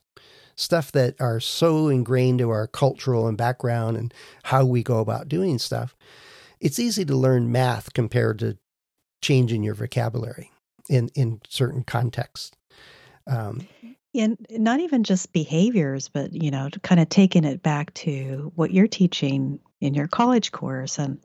stuff 0.56 0.92
that 0.92 1.16
are 1.20 1.40
so 1.40 1.88
ingrained 1.88 2.40
to 2.40 2.50
our 2.50 2.66
cultural 2.66 3.28
and 3.28 3.38
background 3.38 3.98
and 3.98 4.14
how 4.46 4.66
we 4.66 4.82
go 4.82 5.00
about 5.00 5.30
doing 5.30 5.60
stuff. 5.60 5.96
It's 6.60 6.80
easy 6.80 7.06
to 7.06 7.16
learn 7.16 7.52
math 7.52 7.94
compared 7.94 8.40
to 8.40 8.58
changing 9.22 9.64
your 9.64 9.76
vocabulary 9.76 10.52
in 10.90 11.10
in 11.16 11.42
certain 11.48 11.84
contexts. 11.84 12.52
Um, 13.28 13.68
and 14.16 14.44
not 14.50 14.80
even 14.80 15.04
just 15.04 15.32
behaviors, 15.34 16.10
but 16.10 16.34
you 16.34 16.50
know, 16.52 16.70
kind 16.82 17.00
of 17.00 17.10
taking 17.10 17.44
it 17.44 17.62
back 17.62 17.94
to 17.96 18.52
what 18.56 18.72
you're 18.72 18.88
teaching 18.88 19.60
in 19.82 19.94
your 19.94 20.08
college 20.08 20.52
course 20.52 20.98
and 20.98 21.20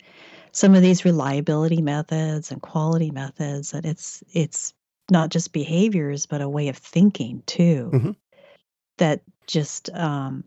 some 0.52 0.74
of 0.74 0.82
these 0.82 1.04
reliability 1.04 1.82
methods 1.82 2.52
and 2.52 2.62
quality 2.62 3.10
methods 3.10 3.72
that 3.72 3.84
it's 3.84 4.22
it's 4.32 4.72
not 5.10 5.28
just 5.28 5.52
behaviors 5.52 6.26
but 6.26 6.40
a 6.40 6.48
way 6.48 6.68
of 6.68 6.76
thinking 6.76 7.42
too 7.46 7.90
mm-hmm. 7.92 8.10
that 8.98 9.20
just 9.46 9.90
um, 9.90 10.44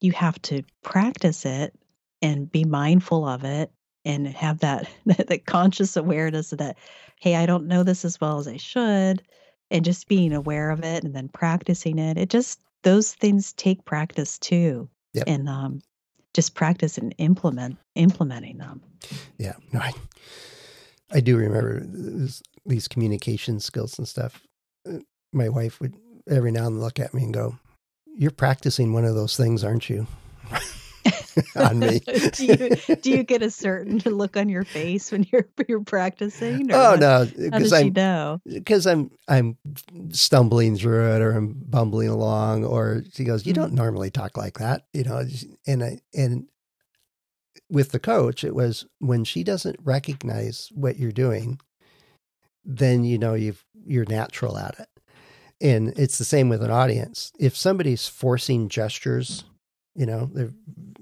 you 0.00 0.12
have 0.12 0.40
to 0.42 0.62
practice 0.82 1.44
it 1.44 1.74
and 2.22 2.50
be 2.50 2.64
mindful 2.64 3.26
of 3.26 3.44
it 3.44 3.70
and 4.08 4.26
have 4.26 4.58
that 4.60 4.88
that 5.06 5.46
conscious 5.46 5.96
awareness 5.96 6.50
that 6.50 6.76
hey 7.20 7.36
i 7.36 7.46
don't 7.46 7.68
know 7.68 7.84
this 7.84 8.04
as 8.04 8.20
well 8.20 8.38
as 8.38 8.48
i 8.48 8.56
should 8.56 9.22
and 9.70 9.84
just 9.84 10.08
being 10.08 10.32
aware 10.32 10.70
of 10.70 10.82
it 10.82 11.04
and 11.04 11.14
then 11.14 11.28
practicing 11.28 11.98
it 11.98 12.18
it 12.18 12.30
just 12.30 12.58
those 12.82 13.12
things 13.12 13.52
take 13.52 13.84
practice 13.84 14.38
too 14.38 14.88
yep. 15.12 15.24
and 15.26 15.48
um, 15.48 15.80
just 16.32 16.54
practice 16.54 16.96
and 16.96 17.14
implement 17.18 17.76
implementing 17.94 18.58
them. 18.58 18.80
Yeah 19.38 19.54
no 19.72 19.80
i 19.80 19.92
i 21.12 21.20
do 21.20 21.36
remember 21.36 21.82
these 22.66 22.88
communication 22.88 23.60
skills 23.60 23.98
and 23.98 24.06
stuff. 24.06 24.42
Uh, 24.88 24.98
my 25.32 25.48
wife 25.48 25.80
would 25.80 25.94
every 26.28 26.52
now 26.52 26.66
and 26.66 26.76
then 26.76 26.82
look 26.82 26.98
at 26.98 27.14
me 27.14 27.24
and 27.24 27.34
go 27.34 27.56
you're 28.16 28.30
practicing 28.30 28.92
one 28.92 29.04
of 29.04 29.14
those 29.14 29.36
things 29.36 29.64
aren't 29.64 29.88
you 29.88 30.06
on 31.56 31.78
me. 31.78 32.00
do 32.32 32.46
you 32.46 32.96
do 32.96 33.10
you 33.10 33.22
get 33.22 33.42
a 33.42 33.50
certain 33.50 33.98
look 34.04 34.36
on 34.36 34.48
your 34.48 34.64
face 34.64 35.12
when 35.12 35.26
you're 35.30 35.48
you're 35.66 35.84
practicing? 35.84 36.72
oh 36.72 36.92
what? 36.92 37.00
no, 37.00 37.28
because 37.36 37.72
I'm 37.72 37.92
know 37.92 38.40
because 38.46 38.86
I'm 38.86 39.10
I'm 39.28 39.56
stumbling 40.10 40.76
through 40.76 41.14
it 41.14 41.22
or 41.22 41.32
I'm 41.32 41.54
bumbling 41.54 42.08
along. 42.08 42.64
Or 42.64 43.02
she 43.12 43.24
goes, 43.24 43.46
"You 43.46 43.52
don't 43.52 43.68
mm-hmm. 43.68 43.76
normally 43.76 44.10
talk 44.10 44.36
like 44.36 44.58
that," 44.58 44.86
you 44.92 45.04
know. 45.04 45.24
And 45.66 45.82
I 45.82 46.00
and 46.14 46.46
with 47.70 47.92
the 47.92 48.00
coach, 48.00 48.44
it 48.44 48.54
was 48.54 48.86
when 48.98 49.24
she 49.24 49.44
doesn't 49.44 49.76
recognize 49.82 50.70
what 50.74 50.98
you're 50.98 51.12
doing, 51.12 51.60
then 52.64 53.04
you 53.04 53.18
know 53.18 53.34
you've 53.34 53.64
you're 53.86 54.06
natural 54.06 54.58
at 54.58 54.78
it. 54.78 54.88
And 55.60 55.88
it's 55.98 56.18
the 56.18 56.24
same 56.24 56.48
with 56.48 56.62
an 56.62 56.70
audience. 56.70 57.32
If 57.38 57.56
somebody's 57.56 58.06
forcing 58.06 58.68
gestures 58.68 59.44
you 59.98 60.06
know, 60.06 60.30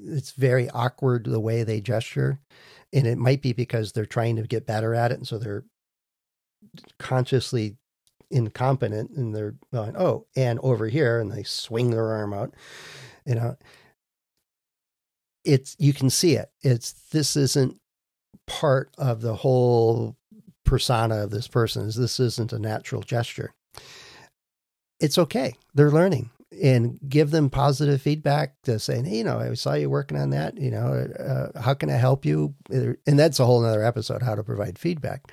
it's 0.03 0.33
very 0.33 0.71
awkward 0.71 1.27
the 1.27 1.39
way 1.39 1.63
they 1.63 1.83
gesture. 1.83 2.41
And 2.95 3.07
it 3.07 3.19
might 3.19 3.43
be 3.43 3.53
because 3.53 3.93
they're 3.93 4.07
trying 4.07 4.37
to 4.37 4.43
get 4.45 4.67
better 4.67 4.95
at 4.95 5.13
it. 5.13 5.19
And 5.19 5.29
so 5.29 5.37
they're 5.37 5.65
consciously 6.99 7.77
incompetent 8.31 9.11
and 9.11 9.37
they're 9.37 9.55
going, 9.71 9.95
oh, 9.99 10.27
and 10.35 10.59
over 10.63 10.89
here, 10.89 11.21
and 11.21 11.31
they 11.31 11.43
swing 11.43 11.91
their 11.91 12.07
arm 12.07 12.33
out. 12.33 12.55
You 13.27 13.35
know, 13.35 13.57
it's, 15.45 15.77
you 15.79 15.93
can 15.93 16.09
see 16.09 16.37
it. 16.37 16.51
It's, 16.63 16.93
this 17.13 17.37
isn't 17.37 17.77
part 18.47 18.95
of 18.97 19.21
the 19.21 19.35
whole 19.35 20.17
persona 20.65 21.17
of 21.17 21.31
this 21.31 21.49
person. 21.49 21.87
is 21.87 21.97
This 21.97 22.19
isn't 22.19 22.55
a 22.55 22.59
natural 22.59 23.03
gesture. 23.03 23.53
It's 25.01 25.19
okay. 25.19 25.55
They're 25.75 25.91
learning 25.91 26.31
and 26.63 26.99
give 27.09 27.31
them 27.31 27.51
positive 27.51 28.01
feedback 28.01 28.61
to 28.63 28.79
saying, 28.79 29.05
hey, 29.05 29.19
you 29.19 29.25
know, 29.25 29.39
I 29.39 29.55
saw 29.55 29.75
you 29.75 29.91
working 29.91 30.19
on 30.19 30.31
that. 30.31 30.57
You 30.59 30.71
know, 30.71 31.07
uh, 31.19 31.61
how 31.61 31.75
can 31.75 31.91
I 31.91 31.97
help 31.97 32.25
you? 32.25 32.55
And 32.71 33.19
that's 33.19 33.41
a 33.41 33.47
whole 33.47 33.65
other 33.65 33.85
episode, 33.85 34.23
how 34.23 34.35
to 34.35 34.43
provide 34.43 34.79
feedback, 34.79 35.33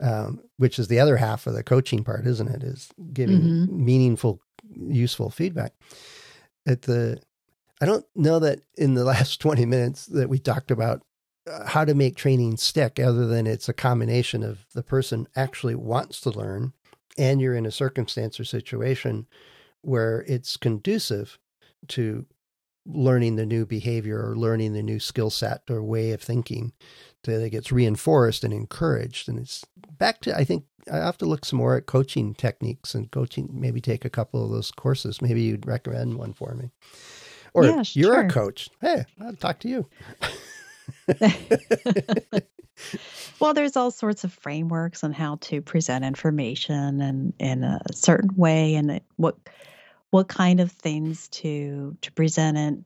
um, 0.00 0.40
which 0.56 0.78
is 0.78 0.88
the 0.88 1.00
other 1.00 1.16
half 1.16 1.46
of 1.46 1.54
the 1.54 1.62
coaching 1.62 2.04
part, 2.04 2.26
isn't 2.26 2.48
it? 2.48 2.62
Is 2.62 2.90
giving 3.12 3.40
mm-hmm. 3.40 3.84
meaningful, 3.84 4.40
useful 4.74 5.30
feedback. 5.30 5.72
At 6.66 6.82
the, 6.82 7.20
I 7.80 7.86
don't 7.86 8.04
know 8.14 8.38
that 8.38 8.60
in 8.76 8.94
the 8.94 9.04
last 9.12 9.40
20 9.40 9.64
minutes 9.66 10.06
that 10.06 10.28
we 10.28 10.38
talked 10.38 10.70
about 10.70 11.02
uh, 11.48 11.66
how 11.66 11.84
to 11.84 11.94
make 11.94 12.16
training 12.16 12.56
stick, 12.56 12.98
other 12.98 13.26
than 13.26 13.46
it's 13.46 13.68
a 13.68 13.74
combination 13.74 14.42
of 14.42 14.66
the 14.74 14.82
person 14.82 15.26
actually 15.36 15.74
wants 15.74 16.20
to 16.22 16.30
learn 16.30 16.72
and 17.18 17.40
you're 17.40 17.54
in 17.54 17.66
a 17.66 17.70
circumstance 17.70 18.38
or 18.38 18.44
situation 18.44 19.26
where 19.82 20.24
it's 20.26 20.56
conducive 20.56 21.38
to 21.88 22.26
learning 22.86 23.36
the 23.36 23.46
new 23.46 23.66
behavior 23.66 24.18
or 24.18 24.36
learning 24.36 24.72
the 24.72 24.82
new 24.82 24.98
skill 24.98 25.30
set 25.30 25.62
or 25.68 25.82
way 25.82 26.12
of 26.12 26.22
thinking 26.22 26.72
that 27.24 27.44
it 27.44 27.50
gets 27.50 27.70
reinforced 27.70 28.44
and 28.44 28.54
encouraged. 28.54 29.28
And 29.28 29.38
it's 29.38 29.64
back 29.98 30.20
to, 30.22 30.36
I 30.36 30.44
think 30.44 30.64
I 30.90 30.96
have 30.96 31.18
to 31.18 31.26
look 31.26 31.44
some 31.44 31.58
more 31.58 31.76
at 31.76 31.86
coaching 31.86 32.34
techniques 32.34 32.94
and 32.94 33.10
coaching, 33.10 33.50
maybe 33.52 33.80
take 33.80 34.04
a 34.04 34.10
couple 34.10 34.42
of 34.42 34.50
those 34.50 34.70
courses. 34.70 35.20
Maybe 35.20 35.42
you'd 35.42 35.66
recommend 35.66 36.16
one 36.16 36.32
for 36.32 36.54
me. 36.54 36.70
Or 37.52 37.64
yeah, 37.64 37.82
you're 37.92 38.14
sure. 38.14 38.20
a 38.20 38.30
coach. 38.30 38.70
Hey, 38.80 39.04
I'll 39.20 39.34
talk 39.34 39.58
to 39.60 39.68
you. 39.68 39.86
well, 43.40 43.54
there's 43.54 43.76
all 43.76 43.90
sorts 43.90 44.24
of 44.24 44.32
frameworks 44.32 45.04
on 45.04 45.12
how 45.12 45.36
to 45.42 45.60
present 45.60 46.04
information 46.04 47.00
and 47.00 47.32
in 47.38 47.64
a 47.64 47.80
certain 47.92 48.34
way 48.36 48.74
and 48.74 49.00
what 49.16 49.36
what 50.10 50.28
kind 50.28 50.60
of 50.60 50.72
things 50.72 51.28
to 51.28 51.96
to 52.00 52.12
present 52.12 52.56
it 52.56 52.84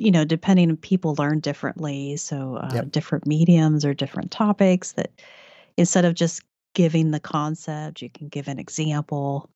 you 0.00 0.10
know 0.10 0.24
depending 0.24 0.70
on 0.70 0.76
people 0.76 1.14
learn 1.18 1.38
differently 1.40 2.16
so 2.16 2.56
uh, 2.56 2.70
yep. 2.74 2.90
different 2.90 3.26
mediums 3.26 3.84
or 3.84 3.92
different 3.92 4.30
topics 4.30 4.92
that 4.92 5.10
instead 5.76 6.04
of 6.04 6.14
just 6.14 6.42
giving 6.74 7.10
the 7.10 7.20
concept 7.20 8.00
you 8.00 8.08
can 8.08 8.28
give 8.28 8.48
an 8.48 8.58
example 8.58 9.50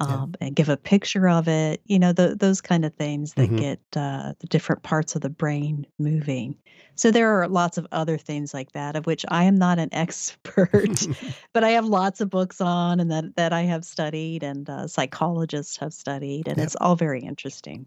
um, 0.00 0.34
yeah. 0.40 0.46
and 0.46 0.56
give 0.56 0.68
a 0.68 0.76
picture 0.76 1.28
of 1.28 1.48
it 1.48 1.80
you 1.86 1.98
know 1.98 2.12
the, 2.12 2.34
those 2.34 2.60
kind 2.60 2.84
of 2.84 2.94
things 2.94 3.34
that 3.34 3.48
mm-hmm. 3.48 3.56
get 3.56 3.80
uh, 3.96 4.32
the 4.40 4.46
different 4.48 4.82
parts 4.82 5.14
of 5.14 5.20
the 5.22 5.30
brain 5.30 5.86
moving 5.98 6.56
so 6.94 7.10
there 7.10 7.40
are 7.40 7.48
lots 7.48 7.78
of 7.78 7.86
other 7.92 8.16
things 8.16 8.54
like 8.54 8.72
that 8.72 8.96
of 8.96 9.06
which 9.06 9.24
i 9.28 9.44
am 9.44 9.56
not 9.56 9.78
an 9.78 9.88
expert 9.92 11.06
but 11.52 11.64
i 11.64 11.70
have 11.70 11.86
lots 11.86 12.20
of 12.20 12.30
books 12.30 12.60
on 12.60 13.00
and 13.00 13.10
that, 13.10 13.36
that 13.36 13.52
i 13.52 13.62
have 13.62 13.84
studied 13.84 14.42
and 14.42 14.68
uh, 14.68 14.86
psychologists 14.86 15.76
have 15.76 15.92
studied 15.92 16.48
and 16.48 16.58
yep. 16.58 16.66
it's 16.66 16.76
all 16.76 16.96
very 16.96 17.20
interesting 17.20 17.86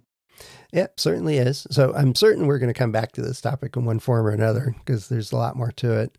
yeah, 0.71 0.87
certainly 0.97 1.37
is. 1.37 1.67
So 1.69 1.93
I'm 1.93 2.15
certain 2.15 2.47
we're 2.47 2.59
going 2.59 2.73
to 2.73 2.77
come 2.77 2.91
back 2.91 3.11
to 3.13 3.21
this 3.21 3.41
topic 3.41 3.75
in 3.75 3.85
one 3.85 3.99
form 3.99 4.25
or 4.25 4.29
another 4.29 4.75
because 4.79 5.09
there's 5.09 5.31
a 5.31 5.37
lot 5.37 5.57
more 5.57 5.71
to 5.73 5.99
it. 5.99 6.17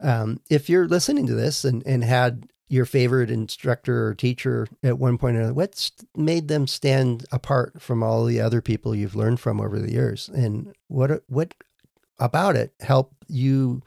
Um, 0.00 0.40
if 0.48 0.68
you're 0.68 0.88
listening 0.88 1.26
to 1.26 1.34
this 1.34 1.64
and, 1.64 1.82
and 1.86 2.02
had 2.02 2.48
your 2.70 2.86
favorite 2.86 3.30
instructor 3.30 4.06
or 4.06 4.14
teacher 4.14 4.68
at 4.82 4.98
one 4.98 5.18
point 5.18 5.36
or 5.36 5.40
another? 5.40 5.54
What's 5.54 5.92
made 6.16 6.48
them 6.48 6.66
stand 6.66 7.26
apart 7.32 7.82
from 7.82 8.02
all 8.02 8.24
the 8.24 8.40
other 8.40 8.62
people 8.62 8.94
you've 8.94 9.16
learned 9.16 9.40
from 9.40 9.60
over 9.60 9.78
the 9.78 9.92
years? 9.92 10.30
And 10.32 10.72
what 10.88 11.22
what 11.26 11.54
about 12.18 12.54
it 12.54 12.72
help 12.80 13.12
you 13.28 13.82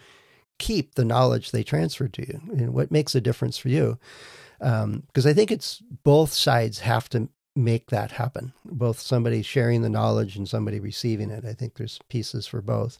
keep 0.59 0.95
the 0.95 1.05
knowledge 1.05 1.51
they 1.51 1.63
transferred 1.63 2.13
to 2.13 2.27
you 2.27 2.41
and 2.53 2.73
what 2.73 2.91
makes 2.91 3.15
a 3.15 3.21
difference 3.21 3.57
for 3.57 3.69
you. 3.69 3.97
Because 4.59 4.83
um, 5.25 5.29
I 5.29 5.33
think 5.33 5.51
it's 5.51 5.81
both 6.03 6.31
sides 6.31 6.79
have 6.79 7.09
to 7.09 7.29
make 7.55 7.89
that 7.91 8.11
happen. 8.11 8.53
Both 8.65 8.99
somebody 8.99 9.41
sharing 9.41 9.81
the 9.81 9.89
knowledge 9.89 10.35
and 10.35 10.49
somebody 10.49 10.79
receiving 10.79 11.29
it. 11.29 11.45
I 11.45 11.53
think 11.53 11.75
there's 11.75 11.99
pieces 12.09 12.47
for 12.47 12.61
both. 12.61 12.99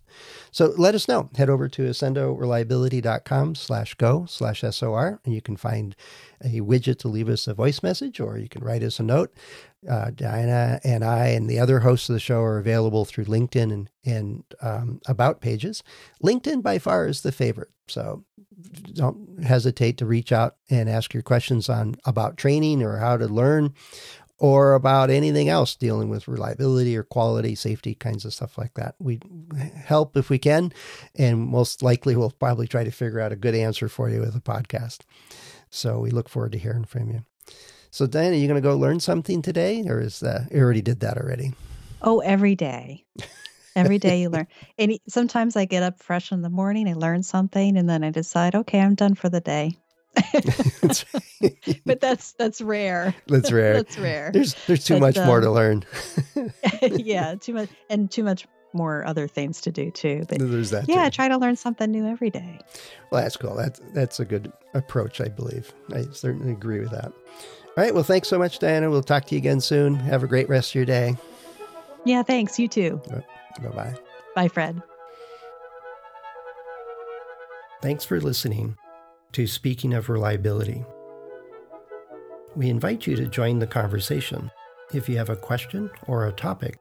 So 0.51 0.73
let 0.77 0.93
us 0.93 1.07
know. 1.07 1.29
Head 1.35 1.49
over 1.49 1.67
to 1.69 1.83
accendoreliability.com 1.83 3.55
slash 3.55 3.95
go 3.95 4.25
slash 4.27 4.61
SOR 4.61 5.19
and 5.25 5.33
you 5.33 5.41
can 5.41 5.57
find 5.57 5.95
a 6.43 6.61
widget 6.61 6.99
to 6.99 7.07
leave 7.07 7.29
us 7.29 7.47
a 7.47 7.53
voice 7.53 7.81
message 7.81 8.19
or 8.19 8.37
you 8.37 8.49
can 8.49 8.63
write 8.63 8.83
us 8.83 8.99
a 8.99 9.03
note. 9.03 9.33
Uh, 9.89 10.11
Dianna 10.11 10.79
and 10.83 11.03
I 11.03 11.27
and 11.27 11.49
the 11.49 11.59
other 11.59 11.79
hosts 11.79 12.07
of 12.09 12.13
the 12.13 12.19
show 12.19 12.41
are 12.41 12.59
available 12.59 13.05
through 13.05 13.25
LinkedIn 13.25 13.73
and, 13.73 13.89
and 14.05 14.43
um, 14.61 15.01
about 15.07 15.41
pages. 15.41 15.83
LinkedIn 16.23 16.61
by 16.61 16.77
far 16.77 17.07
is 17.07 17.21
the 17.21 17.31
favorite. 17.31 17.69
So 17.87 18.23
don't 18.93 19.43
hesitate 19.43 19.97
to 19.97 20.05
reach 20.05 20.31
out 20.31 20.55
and 20.69 20.89
ask 20.89 21.13
your 21.13 21.23
questions 21.23 21.69
on 21.69 21.95
about 22.05 22.37
training 22.37 22.81
or 22.81 22.97
how 22.97 23.17
to 23.17 23.27
learn 23.27 23.73
or 24.39 24.73
about 24.73 25.09
anything 25.09 25.49
else 25.49 25.75
dealing 25.75 26.09
with 26.09 26.27
reliability 26.27 26.97
or 26.97 27.03
quality, 27.03 27.55
safety 27.55 27.95
kinds 27.95 28.25
of 28.25 28.33
stuff 28.33 28.57
like 28.57 28.73
that. 28.73 28.95
We 28.99 29.19
help 29.75 30.17
if 30.17 30.29
we 30.29 30.37
can, 30.37 30.73
and 31.15 31.39
most 31.39 31.81
likely 31.81 32.15
we'll 32.15 32.31
probably 32.31 32.67
try 32.67 32.83
to 32.83 32.91
figure 32.91 33.19
out 33.19 33.31
a 33.31 33.37
good 33.37 33.55
answer 33.55 33.87
for 33.87 34.09
you 34.09 34.19
with 34.19 34.35
a 34.35 34.41
podcast. 34.41 34.99
So 35.69 35.99
we 35.99 36.11
look 36.11 36.29
forward 36.29 36.51
to 36.53 36.57
hearing 36.57 36.85
from 36.85 37.09
you. 37.09 37.25
So, 37.89 38.07
Dianna, 38.07 38.31
are 38.31 38.33
you 38.33 38.47
going 38.47 38.61
to 38.61 38.67
go 38.67 38.75
learn 38.75 38.99
something 38.99 39.41
today, 39.41 39.83
or 39.87 39.99
is 39.99 40.19
that 40.21 40.51
you 40.51 40.59
already 40.59 40.81
did 40.81 41.01
that 41.01 41.17
already? 41.17 41.53
Oh, 42.01 42.19
every 42.19 42.55
day. 42.55 43.05
Every 43.75 43.97
day 43.97 44.21
you 44.21 44.29
learn. 44.29 44.47
And 44.77 44.97
sometimes 45.07 45.55
I 45.55 45.65
get 45.65 45.83
up 45.83 46.01
fresh 46.01 46.31
in 46.31 46.41
the 46.41 46.49
morning, 46.49 46.87
I 46.87 46.93
learn 46.93 47.23
something, 47.23 47.77
and 47.77 47.89
then 47.89 48.03
I 48.03 48.09
decide, 48.09 48.55
okay, 48.55 48.79
I'm 48.79 48.95
done 48.95 49.15
for 49.15 49.29
the 49.29 49.41
day. 49.41 49.77
but 51.85 51.99
that's 51.99 52.33
that's 52.33 52.61
rare. 52.61 53.15
That's 53.27 53.51
rare. 53.51 53.73
that's 53.73 53.97
rare. 53.97 54.31
There's 54.31 54.55
there's 54.67 54.83
too 54.83 54.95
but, 54.95 55.01
much 55.01 55.17
um, 55.17 55.27
more 55.27 55.41
to 55.41 55.47
um, 55.47 55.53
learn. 55.53 55.85
yeah, 56.81 57.35
too 57.35 57.53
much 57.53 57.69
and 57.89 58.11
too 58.11 58.23
much 58.23 58.45
more 58.73 59.05
other 59.05 59.27
things 59.27 59.61
to 59.61 59.71
do 59.71 59.89
too. 59.91 60.25
But 60.29 60.37
there's 60.39 60.69
that. 60.69 60.87
Yeah, 60.87 61.05
too. 61.05 61.15
try 61.15 61.27
to 61.29 61.37
learn 61.37 61.55
something 61.55 61.89
new 61.89 62.07
every 62.07 62.29
day. 62.29 62.59
Well, 63.11 63.23
that's 63.23 63.37
cool. 63.37 63.55
That's 63.55 63.81
that's 63.93 64.19
a 64.19 64.25
good 64.25 64.51
approach, 64.73 65.19
I 65.19 65.29
believe. 65.29 65.73
I 65.93 66.05
certainly 66.11 66.51
agree 66.51 66.79
with 66.79 66.91
that. 66.91 67.05
All 67.05 67.83
right. 67.83 67.93
Well, 67.93 68.03
thanks 68.03 68.27
so 68.27 68.37
much, 68.37 68.59
Dianna. 68.59 68.91
We'll 68.91 69.01
talk 69.01 69.25
to 69.25 69.35
you 69.35 69.39
again 69.39 69.61
soon. 69.61 69.95
Have 69.95 70.23
a 70.23 70.27
great 70.27 70.47
rest 70.47 70.71
of 70.71 70.75
your 70.75 70.85
day. 70.85 71.15
Yeah, 72.05 72.21
thanks. 72.21 72.59
You 72.59 72.67
too. 72.67 73.01
Bye 73.61 73.69
bye. 73.69 73.95
Bye, 74.35 74.47
Fred. 74.47 74.81
Thanks 77.81 78.05
for 78.05 78.21
listening 78.21 78.77
to 79.33 79.47
Speaking 79.47 79.95
of 79.95 80.09
Reliability. 80.09 80.85
We 82.55 82.69
invite 82.69 83.07
you 83.07 83.15
to 83.15 83.25
join 83.25 83.57
the 83.57 83.65
conversation 83.65 84.51
if 84.93 85.09
you 85.09 85.17
have 85.17 85.29
a 85.29 85.35
question 85.35 85.89
or 86.07 86.27
a 86.27 86.31
topic 86.31 86.77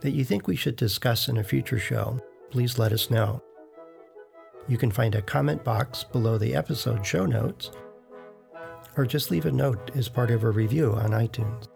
that 0.00 0.12
you 0.12 0.24
think 0.24 0.46
we 0.46 0.56
should 0.56 0.76
discuss 0.76 1.28
in 1.28 1.36
a 1.36 1.44
future 1.44 1.78
show. 1.78 2.18
Please 2.50 2.78
let 2.78 2.92
us 2.92 3.10
know. 3.10 3.42
You 4.66 4.78
can 4.78 4.90
find 4.90 5.14
a 5.14 5.20
comment 5.20 5.62
box 5.62 6.04
below 6.04 6.38
the 6.38 6.54
episode 6.54 7.04
show 7.04 7.26
notes 7.26 7.70
or 8.96 9.04
just 9.04 9.30
leave 9.30 9.44
a 9.44 9.52
note 9.52 9.90
as 9.94 10.08
part 10.08 10.30
of 10.30 10.44
a 10.44 10.50
review 10.50 10.92
on 10.92 11.10
iTunes. 11.10 11.68